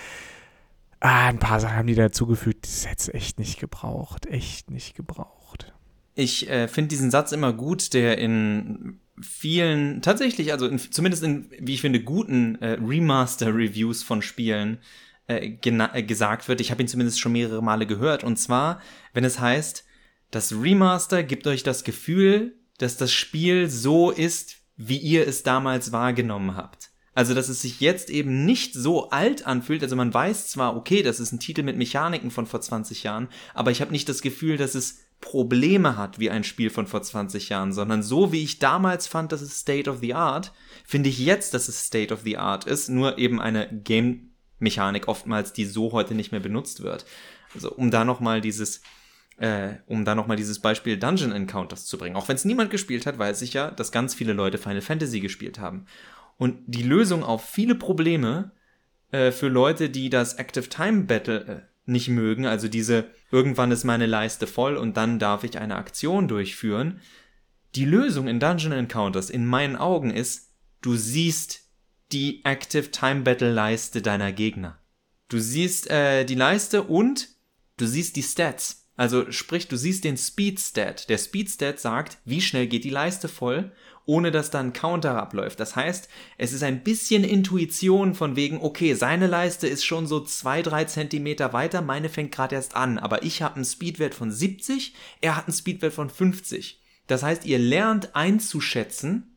ah, 0.99 1.27
ein 1.27 1.39
paar 1.39 1.59
Sachen 1.59 1.77
haben 1.77 1.87
die 1.87 1.95
dazugefügt, 1.95 2.65
das 2.65 2.85
hätte 2.87 2.99
es 2.99 3.13
echt 3.13 3.39
nicht 3.39 3.59
gebraucht, 3.59 4.25
echt 4.25 4.71
nicht 4.71 4.95
gebraucht. 4.95 5.73
Ich 6.15 6.49
äh, 6.49 6.67
finde 6.67 6.89
diesen 6.89 7.11
Satz 7.11 7.31
immer 7.31 7.53
gut, 7.53 7.93
der 7.93 8.17
in 8.17 8.99
vielen, 9.21 10.01
tatsächlich, 10.01 10.51
also 10.51 10.67
in, 10.67 10.79
zumindest 10.79 11.23
in, 11.23 11.49
wie 11.59 11.73
ich 11.73 11.81
finde, 11.81 12.01
guten 12.01 12.55
äh, 12.61 12.77
Remaster-Reviews 12.81 14.03
von 14.03 14.21
Spielen 14.21 14.79
äh, 15.27 15.57
äh, 15.57 16.03
gesagt 16.03 16.47
wird. 16.47 16.61
Ich 16.61 16.71
habe 16.71 16.81
ihn 16.81 16.87
zumindest 16.87 17.19
schon 17.19 17.31
mehrere 17.31 17.63
Male 17.63 17.87
gehört. 17.87 18.23
Und 18.23 18.37
zwar, 18.37 18.81
wenn 19.13 19.23
es 19.23 19.39
heißt, 19.39 19.85
das 20.31 20.51
Remaster 20.51 21.23
gibt 21.23 21.47
euch 21.47 21.63
das 21.63 21.83
Gefühl, 21.83 22.57
dass 22.77 22.97
das 22.97 23.11
Spiel 23.11 23.69
so 23.69 24.11
ist, 24.11 24.57
wie 24.75 24.97
ihr 24.97 25.27
es 25.27 25.43
damals 25.43 25.91
wahrgenommen 25.91 26.55
habt. 26.57 26.89
Also, 27.15 27.35
dass 27.35 27.47
es 27.47 27.61
sich 27.61 27.79
jetzt 27.79 28.09
eben 28.09 28.43
nicht 28.43 28.73
so 28.73 29.11
alt 29.11 29.45
anfühlt. 29.45 29.83
Also, 29.83 29.95
man 29.95 30.13
weiß 30.13 30.47
zwar, 30.47 30.75
okay, 30.75 31.03
das 31.03 31.19
ist 31.19 31.31
ein 31.31 31.39
Titel 31.39 31.61
mit 31.61 31.77
Mechaniken 31.77 32.31
von 32.31 32.47
vor 32.47 32.61
20 32.61 33.03
Jahren, 33.03 33.29
aber 33.53 33.69
ich 33.69 33.81
habe 33.81 33.91
nicht 33.91 34.09
das 34.09 34.23
Gefühl, 34.23 34.57
dass 34.57 34.73
es 34.73 35.03
Probleme 35.21 35.95
hat 35.95 36.19
wie 36.19 36.29
ein 36.29 36.43
Spiel 36.43 36.69
von 36.69 36.85
vor 36.85 37.01
20 37.01 37.47
Jahren, 37.49 37.71
sondern 37.71 38.03
so 38.03 38.33
wie 38.33 38.43
ich 38.43 38.59
damals 38.59 39.07
fand, 39.07 39.31
dass 39.31 39.41
es 39.41 39.59
State 39.59 39.89
of 39.89 39.99
the 40.01 40.15
Art, 40.15 40.51
finde 40.85 41.09
ich 41.09 41.19
jetzt, 41.19 41.53
dass 41.53 41.69
es 41.69 41.85
State 41.85 42.13
of 42.13 42.21
the 42.23 42.37
Art 42.37 42.65
ist, 42.65 42.89
nur 42.89 43.17
eben 43.17 43.39
eine 43.39 43.69
Game 43.71 44.32
Mechanik 44.63 45.07
oftmals, 45.07 45.53
die 45.53 45.65
so 45.65 45.91
heute 45.91 46.15
nicht 46.15 46.31
mehr 46.31 46.41
benutzt 46.41 46.81
wird. 46.81 47.05
Also 47.53 47.71
um 47.71 47.91
da 47.91 48.03
nochmal 48.05 48.41
dieses, 48.41 48.81
äh, 49.37 49.73
um 49.85 50.05
da 50.05 50.15
nochmal 50.15 50.37
dieses 50.37 50.59
Beispiel 50.59 50.97
Dungeon 50.97 51.31
Encounters 51.31 51.85
zu 51.85 51.97
bringen. 51.97 52.15
Auch 52.15 52.27
wenn 52.27 52.35
es 52.35 52.45
niemand 52.45 52.71
gespielt 52.71 53.05
hat, 53.05 53.19
weiß 53.19 53.41
ich 53.43 53.53
ja, 53.53 53.69
dass 53.69 53.91
ganz 53.91 54.15
viele 54.15 54.33
Leute 54.33 54.57
Final 54.57 54.81
Fantasy 54.81 55.19
gespielt 55.19 55.59
haben. 55.59 55.85
Und 56.37 56.59
die 56.65 56.83
Lösung 56.83 57.23
auf 57.23 57.47
viele 57.47 57.75
Probleme 57.75 58.51
äh, 59.11 59.31
für 59.31 59.49
Leute, 59.49 59.89
die 59.89 60.09
das 60.09 60.35
Active 60.35 60.69
Time 60.69 61.03
Battle 61.03 61.45
äh, 61.45 61.61
nicht 61.85 62.07
mögen, 62.07 62.45
also 62.45 62.67
diese 62.67 63.09
irgendwann 63.29 63.71
ist 63.71 63.83
meine 63.83 64.05
Leiste 64.05 64.47
voll 64.47 64.77
und 64.77 64.95
dann 64.95 65.19
darf 65.19 65.43
ich 65.43 65.57
eine 65.57 65.75
Aktion 65.75 66.27
durchführen. 66.27 67.01
Die 67.75 67.85
Lösung 67.85 68.27
in 68.27 68.39
Dungeon 68.39 68.71
Encounters 68.71 69.29
in 69.29 69.45
meinen 69.45 69.75
Augen 69.75 70.11
ist, 70.11 70.53
du 70.81 70.95
siehst 70.95 71.62
die 72.13 72.45
Active 72.45 72.91
Time 72.91 73.21
Battle 73.21 73.51
Leiste 73.51 74.01
deiner 74.01 74.31
Gegner. 74.31 74.79
Du 75.29 75.39
siehst 75.39 75.89
äh, 75.89 76.25
die 76.25 76.35
Leiste 76.35 76.83
und 76.83 77.29
du 77.77 77.87
siehst 77.87 78.15
die 78.15 78.23
Stats. 78.23 78.83
Also 78.95 79.31
sprich, 79.31 79.67
du 79.67 79.75
siehst 79.75 80.03
den 80.03 80.17
Speed 80.17 80.59
Stat. 80.59 81.09
Der 81.09 81.17
Speed 81.17 81.49
Stat 81.49 81.79
sagt, 81.79 82.19
wie 82.25 82.41
schnell 82.41 82.67
geht 82.67 82.83
die 82.83 82.91
Leiste 82.91 83.27
voll, 83.27 83.71
ohne 84.05 84.29
dass 84.29 84.51
da 84.51 84.59
ein 84.59 84.73
Counter 84.73 85.15
abläuft. 85.15 85.59
Das 85.59 85.75
heißt, 85.75 86.07
es 86.37 86.53
ist 86.53 86.61
ein 86.61 86.83
bisschen 86.83 87.23
Intuition 87.23 88.13
von 88.13 88.35
wegen, 88.35 88.61
okay, 88.61 88.93
seine 88.93 89.25
Leiste 89.25 89.67
ist 89.67 89.83
schon 89.83 90.05
so 90.05 90.19
zwei, 90.19 90.61
drei 90.61 90.85
Zentimeter 90.85 91.53
weiter, 91.53 91.81
meine 91.81 92.09
fängt 92.09 92.31
gerade 92.31 92.55
erst 92.55 92.75
an, 92.75 92.99
aber 92.99 93.23
ich 93.23 93.41
habe 93.41 93.55
einen 93.55 93.65
Speedwert 93.65 94.13
von 94.13 94.31
70, 94.31 94.93
er 95.21 95.37
hat 95.37 95.47
einen 95.47 95.55
Speedwert 95.55 95.93
von 95.93 96.11
50. 96.11 96.79
Das 97.07 97.23
heißt, 97.23 97.45
ihr 97.45 97.59
lernt 97.59 98.15
einzuschätzen, 98.15 99.32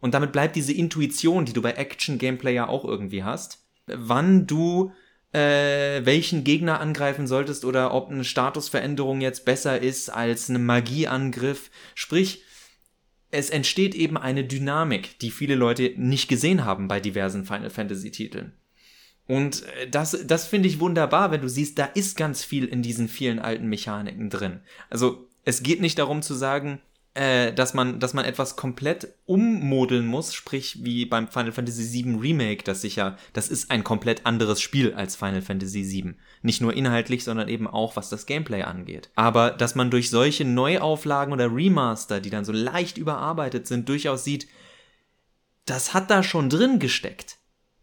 und 0.00 0.14
damit 0.14 0.32
bleibt 0.32 0.56
diese 0.56 0.72
Intuition, 0.72 1.44
die 1.44 1.52
du 1.52 1.62
bei 1.62 1.72
Action-Gameplay 1.72 2.54
ja 2.54 2.68
auch 2.68 2.84
irgendwie 2.84 3.22
hast, 3.22 3.64
wann 3.86 4.46
du 4.46 4.92
äh, 5.32 6.04
welchen 6.04 6.42
Gegner 6.42 6.80
angreifen 6.80 7.26
solltest 7.26 7.64
oder 7.64 7.94
ob 7.94 8.10
eine 8.10 8.24
Statusveränderung 8.24 9.20
jetzt 9.20 9.44
besser 9.44 9.80
ist 9.80 10.08
als 10.08 10.48
ein 10.48 10.64
Magieangriff. 10.64 11.70
Sprich, 11.94 12.42
es 13.30 13.50
entsteht 13.50 13.94
eben 13.94 14.16
eine 14.18 14.44
Dynamik, 14.44 15.18
die 15.20 15.30
viele 15.30 15.54
Leute 15.54 15.92
nicht 15.96 16.28
gesehen 16.28 16.64
haben 16.64 16.88
bei 16.88 16.98
diversen 16.98 17.44
Final 17.44 17.70
Fantasy 17.70 18.10
Titeln. 18.10 18.52
Und 19.26 19.62
äh, 19.62 19.88
das, 19.88 20.18
das 20.26 20.46
finde 20.46 20.68
ich 20.68 20.80
wunderbar, 20.80 21.30
wenn 21.30 21.42
du 21.42 21.48
siehst, 21.48 21.78
da 21.78 21.84
ist 21.84 22.16
ganz 22.16 22.42
viel 22.42 22.64
in 22.64 22.82
diesen 22.82 23.08
vielen 23.08 23.38
alten 23.38 23.68
Mechaniken 23.68 24.30
drin. 24.30 24.60
Also 24.88 25.28
es 25.44 25.62
geht 25.62 25.80
nicht 25.80 25.98
darum 25.98 26.22
zu 26.22 26.34
sagen, 26.34 26.80
äh, 27.14 27.52
dass 27.52 27.74
man, 27.74 27.98
dass 27.98 28.14
man 28.14 28.24
etwas 28.24 28.54
komplett 28.54 29.14
ummodeln 29.26 30.06
muss, 30.06 30.32
sprich 30.32 30.84
wie 30.84 31.06
beim 31.06 31.26
Final 31.26 31.50
Fantasy 31.50 31.92
VII 31.92 32.20
Remake, 32.20 32.62
das 32.62 32.82
sicher, 32.82 33.16
das 33.32 33.48
ist 33.48 33.72
ein 33.72 33.82
komplett 33.82 34.26
anderes 34.26 34.60
Spiel 34.60 34.94
als 34.94 35.16
Final 35.16 35.42
Fantasy 35.42 35.82
VII. 35.82 36.14
Nicht 36.42 36.60
nur 36.60 36.72
inhaltlich, 36.72 37.24
sondern 37.24 37.48
eben 37.48 37.66
auch, 37.66 37.96
was 37.96 38.10
das 38.10 38.26
Gameplay 38.26 38.62
angeht. 38.62 39.10
Aber 39.16 39.50
dass 39.50 39.74
man 39.74 39.90
durch 39.90 40.08
solche 40.08 40.44
Neuauflagen 40.44 41.32
oder 41.32 41.52
Remaster, 41.52 42.20
die 42.20 42.30
dann 42.30 42.44
so 42.44 42.52
leicht 42.52 42.96
überarbeitet 42.96 43.66
sind, 43.66 43.88
durchaus 43.88 44.22
sieht, 44.22 44.46
das 45.64 45.94
hat 45.94 46.12
da 46.12 46.22
schon 46.22 46.48
drin 46.48 46.78
gesteckt. 46.78 47.38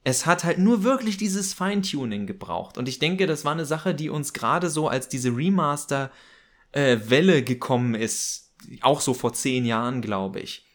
Es 0.06 0.26
hat 0.26 0.46
halt 0.46 0.58
nur 0.58 0.84
wirklich 0.84 1.18
dieses 1.18 1.54
Feintuning 1.54 2.28
gebraucht. 2.28 2.78
Und 2.78 2.88
ich 2.88 3.00
denke, 3.00 3.28
das 3.28 3.44
war 3.44 3.52
eine 3.52 3.66
Sache, 3.66 3.94
die 3.94 4.10
uns 4.10 4.32
gerade 4.32 4.70
so 4.70 4.88
als 4.88 5.10
diese 5.10 5.36
Remaster-Welle 5.36 7.36
äh, 7.36 7.42
gekommen 7.42 7.94
ist, 7.94 8.47
auch 8.82 9.02
so 9.02 9.14
vor 9.14 9.34
zehn 9.34 9.66
Jahren, 9.66 10.02
glaube 10.02 10.40
ich. 10.40 10.66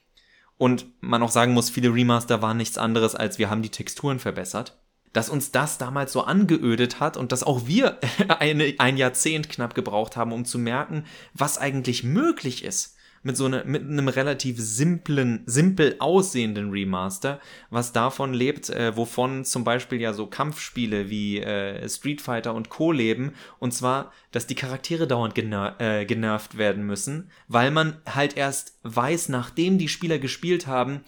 Und 0.57 0.87
man 1.01 1.23
auch 1.23 1.31
sagen 1.31 1.55
muss, 1.55 1.71
viele 1.71 1.93
Remaster 1.93 2.43
waren 2.43 2.57
nichts 2.57 2.79
anderes, 2.79 3.15
als 3.15 3.39
wir 3.39 3.51
haben 3.51 3.63
die 3.63 3.71
Texturen 3.71 4.19
verbessert. 4.19 4.79
Dass 5.13 5.29
uns 5.29 5.51
das 5.51 5.77
damals 5.77 6.13
so 6.13 6.23
angeödet 6.23 7.01
hat 7.01 7.17
und 7.17 7.33
dass 7.33 7.43
auch 7.43 7.67
wir 7.67 7.99
eine, 8.39 8.75
ein 8.79 8.97
Jahrzehnt 8.97 9.49
knapp 9.49 9.75
gebraucht 9.75 10.17
haben, 10.17 10.33
um 10.33 10.45
zu 10.45 10.59
merken, 10.59 11.05
was 11.35 11.59
eigentlich 11.59 12.05
möglich 12.05 12.65
ist 12.65 12.97
mit 13.23 13.37
so 13.37 13.47
eine, 13.47 13.65
mit 13.65 13.83
einem 13.83 14.09
relativ 14.09 14.57
simplen, 14.59 15.43
simpel 15.47 15.97
aussehenden 15.99 16.71
Remaster, 16.71 17.41
was 17.71 17.93
davon 17.93 18.35
lebt, 18.35 18.71
äh, 18.71 18.97
wovon 18.97 19.45
zum 19.45 19.65
Beispiel 19.65 20.01
ja 20.01 20.13
so 20.13 20.27
Kampfspiele 20.27 21.09
wie 21.09 21.41
äh, 21.41 21.89
Street 21.89 22.21
Fighter 22.21 22.55
und 22.55 22.69
Co. 22.69 22.93
leben, 22.93 23.33
und 23.59 23.73
zwar, 23.73 24.13
dass 24.33 24.47
die 24.47 24.55
Charaktere 24.55 25.07
dauernd 25.07 25.35
gener 25.35 25.77
äh, 25.79 26.05
genervt 26.05 26.59
werden 26.59 26.85
müssen, 26.85 27.31
weil 27.49 27.71
man 27.71 28.01
halt 28.07 28.37
erst 28.37 28.79
weiß, 28.83 29.29
nachdem 29.29 29.79
die 29.79 29.89
Spieler 29.89 30.19
gespielt 30.19 30.67
haben, 30.67 31.01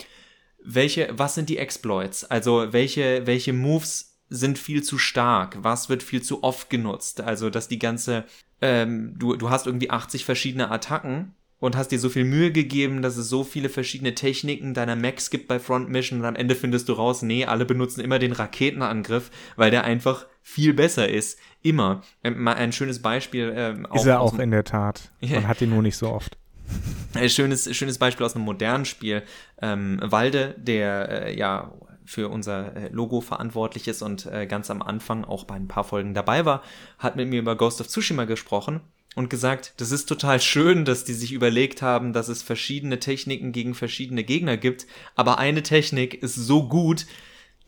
welche, 0.62 1.09
was 1.12 1.35
sind 1.35 1.48
die 1.48 1.59
Exploits, 1.59 2.24
also 2.24 2.72
welche, 2.72 3.27
welche 3.27 3.53
Moves 3.53 4.18
sind 4.31 4.59
viel 4.59 4.83
zu 4.83 4.98
stark, 4.98 5.59
was 5.61 5.88
wird 5.88 6.03
viel 6.03 6.22
zu 6.22 6.42
oft 6.42 6.70
genutzt, 6.70 7.20
also 7.20 7.50
dass 7.50 7.68
die 7.68 7.79
ganze, 7.79 8.24
ähm, 8.61 9.14
du, 9.18 9.37
du 9.37 9.50
hast 9.50 9.66
irgendwie 9.66 9.90
80 9.90 10.24
verschiedene 10.24 10.70
Attacken 10.70 11.35
und 11.64 11.77
hast 11.77 11.88
dir 11.88 11.98
so 11.98 12.11
viel 12.11 12.24
Mühe 12.24 12.53
gegeben, 12.53 13.00
dass 13.00 13.16
es 13.16 13.31
so 13.31 13.42
viele 13.42 13.70
verschiedene 13.70 14.14
Techniken 14.14 14.74
deiner 14.74 14.96
Max 14.96 15.31
gibt 15.31 15.48
bei 15.48 15.59
Front 15.59 15.88
Mission 15.88 16.20
und 16.20 16.27
am 16.27 16.37
Ende 16.37 16.57
findest 16.57 16.90
du 16.90 16.92
raus, 16.92 17.22
nee, 17.22 17.46
alle 17.46 17.64
benutzen 17.64 18.03
immer 18.03 18.18
den 18.18 18.33
Raketenangriff, 18.33 19.31
weil 19.57 19.70
der 19.70 19.85
einfach 19.85 20.27
viel 20.42 20.74
besser 20.74 21.09
ist. 21.09 21.38
Immer. 21.62 22.03
Ähm, 22.22 22.46
ein 22.46 22.72
schönes 22.72 23.00
Beispiel. 23.00 23.50
Ähm, 23.57 23.87
ist 23.94 24.05
er 24.05 24.20
auch 24.20 24.38
in 24.38 24.50
der 24.50 24.64
Tat. 24.64 25.11
Man 25.22 25.48
hat 25.48 25.62
ihn 25.62 25.70
nur 25.70 25.81
nicht 25.81 25.96
so 25.96 26.11
oft. 26.11 26.37
Ein 27.14 27.31
schönes, 27.31 27.74
schönes 27.74 27.98
Beispiel 27.98 28.27
aus 28.27 28.35
einem 28.35 28.44
modernen 28.44 28.85
Spiel. 28.85 29.22
Ähm, 29.62 30.00
Walde, 30.03 30.55
der 30.59 31.27
äh, 31.29 31.38
ja 31.38 31.72
für 32.05 32.29
unser 32.29 32.77
äh, 32.77 32.88
Logo 32.88 33.22
verantwortlich 33.22 33.88
ist 33.88 34.03
und 34.03 34.27
äh, 34.27 34.46
ganz 34.46 34.70
am 34.70 34.83
Anfang 34.83 35.24
auch 35.24 35.44
bei 35.44 35.55
ein 35.55 35.68
paar 35.68 35.85
Folgen 35.85 36.12
dabei 36.12 36.44
war, 36.44 36.62
hat 36.98 37.16
mit 37.16 37.29
mir 37.29 37.40
über 37.40 37.57
Ghost 37.57 37.81
of 37.81 37.88
Tsushima 37.88 38.24
gesprochen 38.24 38.83
und 39.14 39.31
gesagt, 39.31 39.74
das 39.77 39.92
ist 39.92 40.07
total 40.07 40.40
schön, 40.40 40.85
dass 40.85 41.05
die 41.05 41.12
sich 41.12 41.33
überlegt 41.33 41.83
haben, 41.83 42.12
dass 42.12 42.29
es 42.29 42.42
verschiedene 42.42 42.98
Techniken 42.98 43.53
gegen 43.53 43.74
verschiedene 43.74 44.24
Gegner 44.24 44.57
gibt, 44.57 44.87
aber 45.14 45.38
eine 45.38 45.62
Technik 45.62 46.22
ist 46.22 46.35
so 46.35 46.68
gut, 46.68 47.07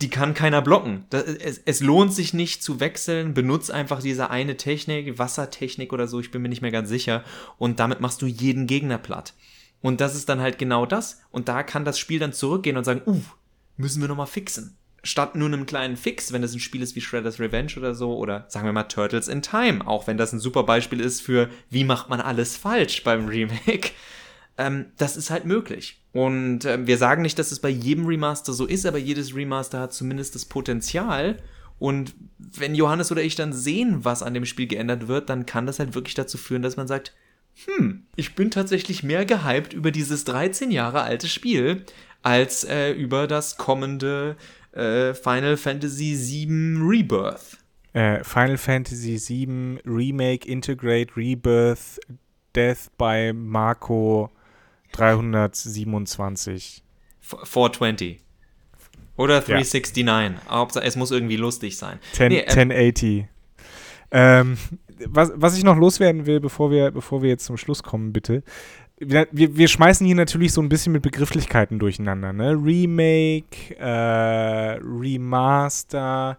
die 0.03 0.11
kann 0.11 0.35
keiner 0.35 0.61
blocken. 0.61 1.07
Das, 1.09 1.25
es, 1.25 1.63
es, 1.65 1.81
lohnt 1.81 2.13
sich 2.13 2.35
nicht 2.35 2.63
zu 2.63 2.81
wechseln, 2.81 3.33
benutz 3.33 3.71
einfach 3.71 4.03
diese 4.03 4.31
eine 4.31 4.57
Technik, 4.57 5.19
Wassertechnik 5.19 5.93
oder 5.93 6.07
so, 6.07 6.21
ich 6.21 6.31
bin 6.31 6.43
mir 6.43 6.49
nicht 6.49 6.63
mehr 6.63 6.73
ganz 6.73 6.89
sicher, 6.89 7.25
und 7.59 7.81
damit 7.81 8.01
machst 8.01 8.21
du 8.23 8.27
jeden 8.27 8.67
Gegner 8.67 8.99
platt. 8.99 9.35
Und 9.81 10.01
das 10.01 10.15
ist 10.15 10.29
dann 10.29 10.41
halt 10.41 10.59
genau 10.59 10.85
das, 10.85 11.21
und 11.31 11.49
da 11.49 11.63
kann 11.63 11.85
das 11.85 11.99
Spiel 11.99 12.19
dann 12.19 12.33
zurückgehen 12.33 12.77
und 12.77 12.85
sagen, 12.85 13.03
uh, 13.07 13.23
müssen 13.77 14.01
wir 14.01 14.09
nochmal 14.09 14.27
fixen 14.27 14.77
statt 15.07 15.35
nur 15.35 15.49
einem 15.49 15.66
kleinen 15.66 15.97
Fix, 15.97 16.33
wenn 16.33 16.42
das 16.42 16.53
ein 16.53 16.61
Spiel 16.61 16.83
ist 16.83 16.97
wie 16.97 17.01
Shredder's 17.01 17.40
Revenge 17.40 17.73
oder 17.77 17.95
so, 17.95 18.16
oder 18.16 18.45
sagen 18.49 18.66
wir 18.66 18.73
mal 18.73 18.85
Turtles 18.85 19.29
in 19.29 19.42
Time, 19.42 19.87
auch 19.87 20.07
wenn 20.07 20.19
das 20.19 20.33
ein 20.33 20.40
super 20.40 20.64
Beispiel 20.64 21.01
ist 21.01 21.23
für, 21.23 21.49
wie 21.71 21.85
macht 21.85 22.09
man 22.09 22.21
alles 22.21 22.57
falsch 22.57 23.05
beim 23.05 23.27
Remake. 23.27 23.90
Ähm, 24.59 24.87
das 24.97 25.19
ist 25.19 25.29
halt 25.29 25.45
möglich. 25.45 26.01
Und 26.12 26.64
äh, 26.64 26.87
wir 26.87 26.97
sagen 26.97 27.21
nicht, 27.21 27.38
dass 27.38 27.53
es 27.53 27.61
bei 27.61 27.69
jedem 27.69 28.07
Remaster 28.07 28.55
so 28.55 28.64
ist, 28.64 28.87
aber 28.87 28.97
jedes 28.97 29.35
Remaster 29.35 29.81
hat 29.81 29.92
zumindest 29.92 30.35
das 30.35 30.47
Potenzial. 30.47 31.37
Und 31.79 32.14
wenn 32.38 32.75
Johannes 32.75 33.12
oder 33.12 33.23
ich 33.23 33.35
dann 33.35 33.53
sehen, 33.53 34.07
was 34.07 34.23
an 34.23 34.33
dem 34.33 34.47
Spiel 34.47 34.66
geändert 34.66 35.09
wird, 35.09 35.29
dann 35.29 35.45
kann 35.45 35.66
das 35.66 35.79
halt 35.79 35.95
wirklich 35.95 36.14
dazu 36.14 36.38
führen, 36.38 36.62
dass 36.62 36.79
man 36.79 36.88
sagt, 36.88 37.12
hm, 37.66 38.07
ich 38.16 38.35
bin 38.35 38.51
tatsächlich 38.51 39.03
mehr 39.03 39.27
gehypt 39.27 39.75
über 39.75 39.90
dieses 39.90 40.25
13 40.25 40.71
Jahre 40.71 41.03
alte 41.03 41.29
Spiel 41.29 41.85
als 42.23 42.64
äh, 42.64 42.92
über 42.92 43.27
das 43.27 43.57
kommende 43.57 44.37
äh, 44.77 45.15
Final 45.15 45.57
Fantasy 45.57 46.17
VII 46.17 46.77
Rebirth. 46.81 47.59
Äh, 47.93 48.23
Final 48.23 48.59
Fantasy 48.59 49.19
VII 49.19 49.79
Remake 49.87 50.47
Integrate 50.47 51.17
Rebirth 51.17 51.99
Death 52.55 52.91
by 52.99 53.33
Marco 53.35 54.31
327. 54.93 56.83
420. 57.21 58.21
Oder 59.17 59.41
369. 59.41 60.05
Ja. 60.07 60.51
Hauptsache, 60.51 60.85
es 60.85 60.97
muss 60.97 61.11
irgendwie 61.11 61.37
lustig 61.37 61.77
sein. 61.77 61.99
10, 62.12 62.29
nee, 62.29 62.41
äh, 62.41 62.49
1080. 62.49 63.27
Ähm, 64.11 64.59
was, 65.07 65.33
was 65.35 65.57
ich 65.57 65.65
noch 65.65 65.77
loswerden 65.77 66.27
will, 66.27 66.41
bevor 66.41 66.71
wir, 66.71 66.91
bevor 66.91 67.23
wir 67.23 67.31
jetzt 67.31 67.45
zum 67.45 67.57
Schluss 67.57 67.83
kommen, 67.83 68.12
bitte 68.12 68.43
wir, 68.99 69.29
wir 69.33 69.69
schmeißen 69.69 70.07
hier 70.07 70.17
natürlich 70.17 70.53
so 70.53 70.63
ein 70.63 70.69
bisschen 70.69 70.93
mit 70.93 71.03
Begrifflichkeiten 71.03 71.79
durcheinander, 71.79 72.33
ne? 72.33 72.53
Remake, 72.53 73.77
äh, 73.79 74.79
Remaster, 74.83 76.39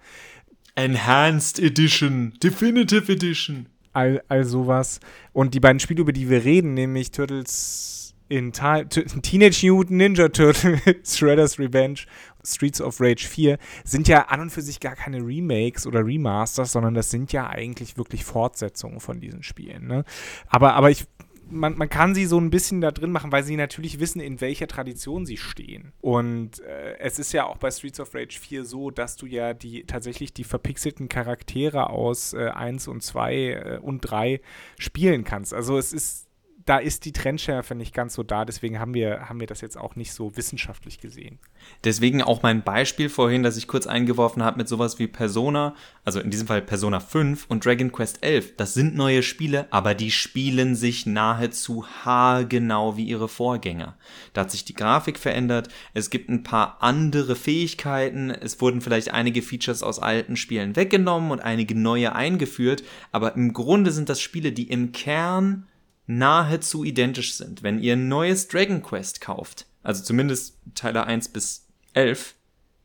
Enhanced 0.76 1.60
Edition, 1.60 2.34
Definitive 2.42 3.12
Edition. 3.12 3.68
All, 3.94 4.24
all 4.28 4.44
sowas. 4.44 5.00
Und 5.34 5.54
die 5.54 5.60
beiden 5.60 5.80
Spiele, 5.80 6.02
über 6.02 6.14
die 6.14 6.30
wir 6.30 6.44
reden, 6.44 6.74
nämlich 6.74 7.12
Turtles 7.12 7.98
in 8.30 8.52
Teenage 8.52 9.72
Mutant 9.72 9.92
Ninja 9.98 10.28
Turtles, 10.28 10.84
Shredder's 11.18 11.58
Revenge, 11.58 12.02
Streets 12.44 12.82
of 12.82 13.00
Rage 13.00 13.26
4, 13.28 13.58
sind 13.86 14.08
ja 14.08 14.28
an 14.28 14.42
und 14.42 14.50
für 14.50 14.62
sich 14.62 14.80
gar 14.80 14.96
keine 14.96 15.26
Remakes 15.26 15.88
oder 15.88 16.06
Remasters, 16.06 16.74
sondern 16.74 16.94
das 16.94 17.10
sind 17.10 17.32
ja 17.32 17.48
eigentlich 17.48 17.98
wirklich 17.98 18.26
Fortsetzungen 18.26 19.00
von 19.00 19.20
diesen 19.20 19.44
Spielen. 19.44 19.88
Ne? 19.88 20.04
Aber, 20.48 20.74
aber 20.74 20.92
ich 20.92 21.06
man, 21.50 21.78
man 21.78 21.90
kann 21.90 22.16
sie 22.16 22.26
so 22.26 22.40
ein 22.40 22.50
bisschen 22.50 22.82
da 22.82 22.92
drin 22.92 23.12
machen, 23.12 23.32
weil 23.32 23.44
sie 23.44 23.56
natürlich 23.56 24.00
wissen, 24.00 24.20
in 24.20 24.42
welcher 24.42 24.68
Tradition 24.68 25.26
sie 25.26 25.38
stehen. 25.38 25.94
Und 26.02 26.60
äh, 26.62 26.98
es 27.00 27.20
ist 27.20 27.34
ja 27.34 27.46
auch 27.46 27.58
bei 27.58 27.72
Streets 27.72 28.00
of 28.00 28.14
Rage 28.14 28.40
4 28.40 28.66
so, 28.66 28.92
dass 28.92 29.16
du 29.16 29.26
ja 29.26 29.54
die 29.54 29.84
tatsächlich 29.86 30.34
die 30.34 30.44
verpixelten 30.44 31.10
Charaktere 31.10 31.90
aus 31.90 32.34
äh, 32.34 32.50
1 32.50 32.88
und 32.88 33.02
2 33.04 33.36
äh, 33.36 33.80
und 33.82 34.02
3 34.02 34.42
spielen 34.78 35.24
kannst. 35.24 35.54
Also 35.54 35.78
es 35.78 35.94
ist 35.94 36.27
da 36.68 36.80
ist 36.80 37.06
die 37.06 37.14
Trendschärfe 37.14 37.76
nicht 37.76 37.94
ganz 37.94 38.14
so 38.14 38.24
da, 38.24 38.44
deswegen 38.44 38.78
haben 38.78 38.94
wir, 38.94 39.30
haben 39.30 39.40
wir 39.40 39.48
das 39.48 39.62
jetzt 39.62 39.78
auch 39.78 39.96
nicht 39.96 40.12
so 40.12 40.36
wissenschaftlich 40.36 41.00
gesehen. 41.00 41.40
Deswegen 41.86 42.22
auch 42.22 42.44
mein 42.44 42.62
Beispiel 42.62 43.08
vorhin, 43.08 43.42
das 43.42 43.56
ich 43.56 43.70
kurz 43.70 43.88
eingeworfen 43.88 44.44
habe 44.44 44.58
mit 44.58 44.68
sowas 44.68 45.00
wie 45.00 45.08
Persona, 45.08 45.76
also 46.04 46.20
in 46.20 46.30
diesem 46.30 46.46
Fall 46.46 46.62
Persona 46.62 47.00
5 47.00 47.46
und 47.48 47.66
Dragon 47.66 47.94
Quest 47.94 48.22
11. 48.22 48.58
Das 48.58 48.74
sind 48.74 48.98
neue 48.98 49.24
Spiele, 49.24 49.68
aber 49.70 49.96
die 49.96 50.12
spielen 50.12 50.76
sich 50.76 51.06
nahezu 51.06 51.86
haargenau 52.04 52.98
wie 52.98 53.06
ihre 53.06 53.30
Vorgänger. 53.30 53.98
Da 54.34 54.42
hat 54.42 54.52
sich 54.52 54.66
die 54.66 54.74
Grafik 54.74 55.20
verändert, 55.20 55.70
es 55.94 56.10
gibt 56.10 56.28
ein 56.28 56.44
paar 56.44 56.80
andere 56.82 57.38
Fähigkeiten, 57.38 58.30
es 58.30 58.60
wurden 58.60 58.82
vielleicht 58.82 59.14
einige 59.14 59.42
Features 59.42 59.84
aus 59.84 60.00
alten 60.00 60.36
Spielen 60.36 60.76
weggenommen 60.76 61.32
und 61.32 61.40
einige 61.40 61.76
neue 61.76 62.14
eingeführt, 62.14 62.84
aber 63.14 63.36
im 63.36 63.54
Grunde 63.54 63.92
sind 63.92 64.10
das 64.10 64.20
Spiele, 64.20 64.52
die 64.52 64.68
im 64.68 64.92
Kern 64.92 65.66
nahezu 66.08 66.84
identisch 66.84 67.36
sind. 67.36 67.64
Wenn 67.64 67.80
ihr 67.80 67.94
ein 67.94 68.08
neues 68.08 68.48
Dragon 68.48 68.82
Quest 68.82 69.22
kauft, 69.22 69.68
also 69.84 70.04
zumindest 70.04 70.58
Teile 70.74 71.06
1 71.06 71.30
bis 71.30 71.68
11, 71.94 72.36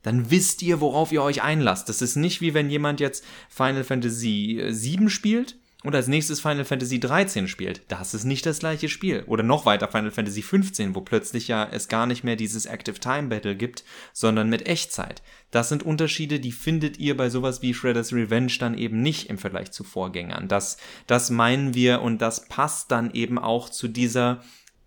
dann 0.02 0.30
wisst 0.30 0.62
ihr, 0.62 0.80
worauf 0.80 1.12
ihr 1.12 1.22
euch 1.22 1.42
einlasst. 1.42 1.88
Das 1.88 2.02
ist 2.02 2.16
nicht 2.16 2.40
wie 2.40 2.54
wenn 2.54 2.68
jemand 2.68 3.00
jetzt 3.00 3.24
Final 3.48 3.84
Fantasy 3.84 4.62
7 4.68 5.08
spielt 5.08 5.56
und 5.82 5.94
als 5.94 6.08
nächstes 6.08 6.40
Final 6.40 6.64
Fantasy 6.64 7.00
13 7.00 7.48
spielt. 7.48 7.82
Das 7.88 8.14
ist 8.14 8.24
nicht 8.24 8.46
das 8.46 8.60
gleiche 8.60 8.88
Spiel. 8.88 9.24
Oder 9.26 9.42
noch 9.42 9.66
weiter 9.66 9.88
Final 9.88 10.10
Fantasy 10.10 10.42
15, 10.42 10.94
wo 10.94 11.00
plötzlich 11.00 11.48
ja 11.48 11.68
es 11.70 11.88
gar 11.88 12.06
nicht 12.06 12.24
mehr 12.24 12.36
dieses 12.36 12.66
Active 12.66 12.98
Time 12.98 13.28
Battle 13.28 13.56
gibt, 13.56 13.84
sondern 14.12 14.48
mit 14.48 14.66
Echtzeit. 14.66 15.22
Das 15.50 15.68
sind 15.68 15.82
Unterschiede, 15.82 16.40
die 16.40 16.52
findet 16.52 16.98
ihr 16.98 17.16
bei 17.16 17.30
sowas 17.30 17.62
wie 17.62 17.74
Shredder's 17.74 18.12
Revenge 18.12 18.52
dann 18.58 18.76
eben 18.76 19.02
nicht 19.02 19.28
im 19.28 19.38
Vergleich 19.38 19.72
zu 19.72 19.84
Vorgängern. 19.84 20.48
Das, 20.48 20.78
das 21.06 21.30
meinen 21.30 21.74
wir 21.74 22.02
und 22.02 22.22
das 22.22 22.48
passt 22.48 22.90
dann 22.90 23.12
eben 23.12 23.38
auch 23.38 23.68
zu 23.68 23.88
dieser 23.88 24.42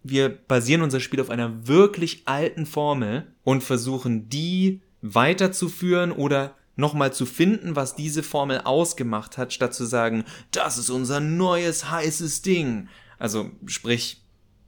wir 0.07 0.29
basieren 0.29 0.83
unser 0.83 0.99
Spiel 0.99 1.19
auf 1.19 1.31
einer 1.31 1.67
wirklich 1.67 2.21
alten 2.25 2.67
Formel 2.67 3.33
und 3.43 3.63
versuchen 3.63 4.29
die 4.29 4.81
weiterzuführen 5.01 6.11
oder 6.11 6.55
nochmal 6.75 7.13
zu 7.13 7.25
finden, 7.25 7.75
was 7.75 7.95
diese 7.95 8.23
Formel 8.23 8.61
ausgemacht 8.61 9.37
hat, 9.37 9.53
statt 9.53 9.73
zu 9.73 9.85
sagen, 9.85 10.25
das 10.51 10.77
ist 10.77 10.89
unser 10.89 11.19
neues 11.19 11.89
heißes 11.89 12.41
Ding. 12.41 12.89
Also 13.17 13.51
sprich, 13.65 14.21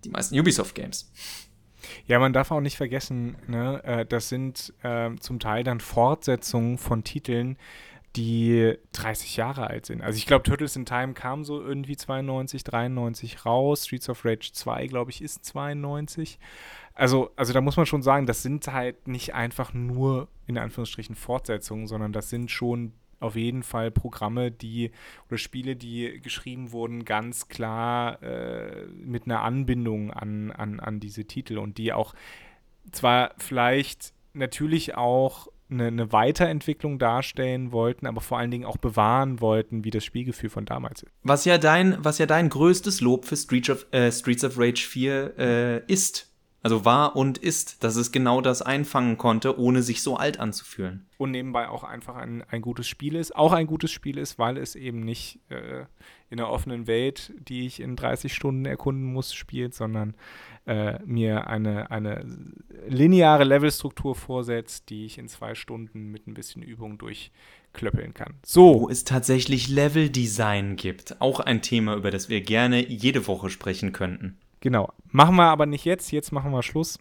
die 0.03 0.09
meisten 0.09 0.37
Ubisoft-Games. 0.37 1.11
Ja, 2.05 2.19
man 2.19 2.33
darf 2.33 2.51
auch 2.51 2.61
nicht 2.61 2.77
vergessen, 2.77 3.37
ne, 3.47 3.83
äh, 3.83 4.05
das 4.05 4.29
sind 4.29 4.73
äh, 4.83 5.15
zum 5.19 5.39
Teil 5.39 5.63
dann 5.63 5.79
Fortsetzungen 5.79 6.77
von 6.77 7.03
Titeln, 7.03 7.57
die 8.15 8.73
30 8.93 9.37
Jahre 9.37 9.67
alt 9.67 9.85
sind. 9.85 10.01
Also 10.01 10.17
ich 10.17 10.25
glaube, 10.25 10.43
Turtles 10.43 10.75
in 10.75 10.85
Time 10.85 11.13
kam 11.13 11.43
so 11.43 11.61
irgendwie 11.61 11.95
92, 11.95 12.63
93 12.63 13.45
raus. 13.45 13.85
Streets 13.85 14.09
of 14.09 14.25
Rage 14.25 14.51
2, 14.53 14.87
glaube 14.87 15.11
ich, 15.11 15.21
ist 15.21 15.45
92. 15.45 16.39
Also, 16.97 17.29
also 17.35 17.53
da 17.53 17.61
muss 17.61 17.77
man 17.77 17.85
schon 17.85 18.01
sagen, 18.01 18.25
das 18.25 18.41
sind 18.41 18.73
halt 18.73 19.07
nicht 19.07 19.35
einfach 19.35 19.71
nur 19.71 20.29
in 20.47 20.57
Anführungsstrichen 20.57 21.15
Fortsetzungen, 21.15 21.85
sondern 21.85 22.11
das 22.11 22.31
sind 22.31 22.49
schon 22.49 22.93
auf 23.19 23.35
jeden 23.35 23.61
Fall 23.61 23.91
Programme, 23.91 24.49
die 24.49 24.91
oder 25.27 25.37
Spiele, 25.37 25.75
die 25.75 26.19
geschrieben 26.21 26.71
wurden, 26.71 27.05
ganz 27.05 27.49
klar 27.49 28.21
äh, 28.23 28.87
mit 28.87 29.25
einer 29.25 29.43
Anbindung 29.43 30.11
an, 30.11 30.51
an, 30.51 30.79
an 30.79 30.99
diese 30.99 31.25
Titel 31.25 31.59
und 31.59 31.77
die 31.77 31.93
auch 31.93 32.15
zwar 32.91 33.35
vielleicht 33.37 34.13
natürlich 34.33 34.95
auch 34.95 35.49
eine, 35.69 35.87
eine, 35.87 36.11
Weiterentwicklung 36.11 36.97
darstellen 36.97 37.71
wollten, 37.71 38.07
aber 38.07 38.21
vor 38.21 38.39
allen 38.39 38.49
Dingen 38.49 38.65
auch 38.65 38.77
bewahren 38.77 39.39
wollten, 39.39 39.83
wie 39.83 39.91
das 39.91 40.03
Spielgefühl 40.03 40.49
von 40.49 40.65
damals 40.65 41.03
ist. 41.03 41.11
Was 41.21 41.45
ja 41.45 41.59
dein, 41.59 42.03
was 42.03 42.17
ja 42.17 42.25
dein 42.25 42.49
größtes 42.49 43.01
Lob 43.01 43.25
für 43.25 43.35
Streets 43.35 43.69
of, 43.69 43.85
äh, 43.91 44.11
Streets 44.11 44.43
of 44.43 44.57
Rage 44.57 44.87
4 44.87 45.33
äh, 45.37 45.91
ist. 45.91 46.26
Also 46.63 46.85
war 46.85 47.15
und 47.15 47.37
ist, 47.37 47.83
dass 47.83 47.95
es 47.95 48.11
genau 48.11 48.41
das 48.41 48.61
einfangen 48.61 49.17
konnte, 49.17 49.59
ohne 49.59 49.83
sich 49.83 50.01
so 50.01 50.17
alt 50.17 50.39
anzufühlen. 50.39 51.05
Und 51.17 51.31
nebenbei 51.31 51.69
auch 51.69 51.83
einfach 51.83 52.15
ein, 52.15 52.43
ein 52.49 52.61
gutes 52.61 52.87
Spiel 52.87 53.15
ist. 53.15 53.35
Auch 53.35 53.53
ein 53.53 53.67
gutes 53.67 53.91
Spiel 53.91 54.17
ist, 54.17 54.39
weil 54.39 54.57
es 54.57 54.75
eben 54.75 55.01
nicht 55.01 55.39
äh, 55.49 55.85
in 56.29 56.37
der 56.37 56.49
offenen 56.49 56.87
Welt, 56.87 57.31
die 57.47 57.65
ich 57.65 57.79
in 57.79 57.95
30 57.95 58.33
Stunden 58.33 58.65
erkunden 58.65 59.05
muss, 59.05 59.33
spielt, 59.33 59.75
sondern 59.75 60.15
äh, 60.65 60.99
mir 61.05 61.47
eine, 61.47 61.91
eine 61.91 62.25
lineare 62.87 63.43
Levelstruktur 63.43 64.15
vorsetzt, 64.15 64.89
die 64.89 65.05
ich 65.05 65.17
in 65.17 65.29
zwei 65.29 65.55
Stunden 65.55 66.11
mit 66.11 66.27
ein 66.27 66.33
bisschen 66.33 66.63
Übung 66.63 66.97
durchklöppeln 66.97 68.13
kann. 68.13 68.33
So. 68.43 68.81
Wo 68.81 68.89
es 68.89 69.05
tatsächlich 69.05 69.69
Leveldesign 69.69 70.75
gibt. 70.75 71.21
Auch 71.21 71.39
ein 71.39 71.61
Thema, 71.61 71.95
über 71.95 72.11
das 72.11 72.29
wir 72.29 72.41
gerne 72.41 72.85
jede 72.85 73.27
Woche 73.27 73.49
sprechen 73.49 73.93
könnten. 73.93 74.37
Genau. 74.59 74.91
Machen 75.11 75.35
wir 75.35 75.45
aber 75.45 75.65
nicht 75.65 75.85
jetzt. 75.85 76.11
Jetzt 76.11 76.31
machen 76.31 76.51
wir 76.51 76.63
Schluss. 76.63 76.99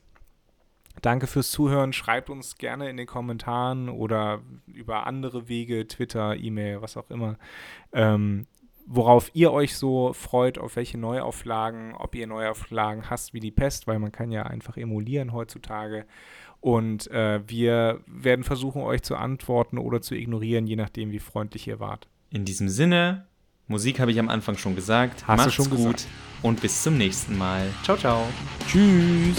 Danke 1.03 1.27
fürs 1.27 1.51
Zuhören. 1.51 1.93
Schreibt 1.93 2.31
uns 2.31 2.57
gerne 2.57 2.89
in 2.89 2.97
den 2.97 3.07
Kommentaren 3.07 3.89
oder 3.89 4.41
über 4.67 5.07
andere 5.07 5.49
Wege, 5.49 5.87
Twitter, 5.87 6.37
E-Mail, 6.37 6.81
was 6.81 6.97
auch 6.97 7.11
immer, 7.11 7.37
ähm, 7.93 8.47
worauf 8.87 9.31
ihr 9.35 9.53
euch 9.53 9.77
so 9.77 10.13
freut, 10.13 10.59
auf 10.59 10.77
welche 10.77 10.97
Neuauflagen, 10.97 11.95
ob 11.95 12.15
ihr 12.15 12.27
Neuauflagen 12.27 13.11
hasst 13.11 13.35
wie 13.35 13.41
die 13.41 13.51
Pest, 13.51 13.87
weil 13.87 13.99
man 13.99 14.13
kann 14.13 14.31
ja 14.31 14.45
einfach 14.45 14.77
emulieren 14.77 15.33
heutzutage. 15.33 16.07
Und 16.61 17.11
äh, 17.11 17.41
wir 17.47 18.01
werden 18.07 18.45
versuchen, 18.45 18.83
euch 18.83 19.03
zu 19.03 19.17
antworten 19.17 19.79
oder 19.79 20.01
zu 20.01 20.15
ignorieren, 20.15 20.67
je 20.67 20.77
nachdem, 20.77 21.11
wie 21.13 21.19
freundlich 21.19 21.69
ihr 21.69 21.81
wart. 21.81 22.09
In 22.31 22.45
diesem 22.45 22.69
Sinne, 22.69 23.27
Musik 23.69 23.99
habe 23.99 24.13
ich 24.13 24.19
am 24.19 24.29
Anfang 24.29 24.57
schon 24.57 24.77
gesagt. 24.77 25.25
Hast 25.27 25.39
Macht's 25.39 25.55
schon 25.55 25.71
gut 25.71 25.97
gesagt. 25.97 26.07
und 26.43 26.61
bis 26.61 26.83
zum 26.83 26.97
nächsten 26.97 27.37
Mal. 27.37 27.67
Ciao, 27.83 27.97
ciao. 27.97 28.29
Tschüss. 28.69 29.39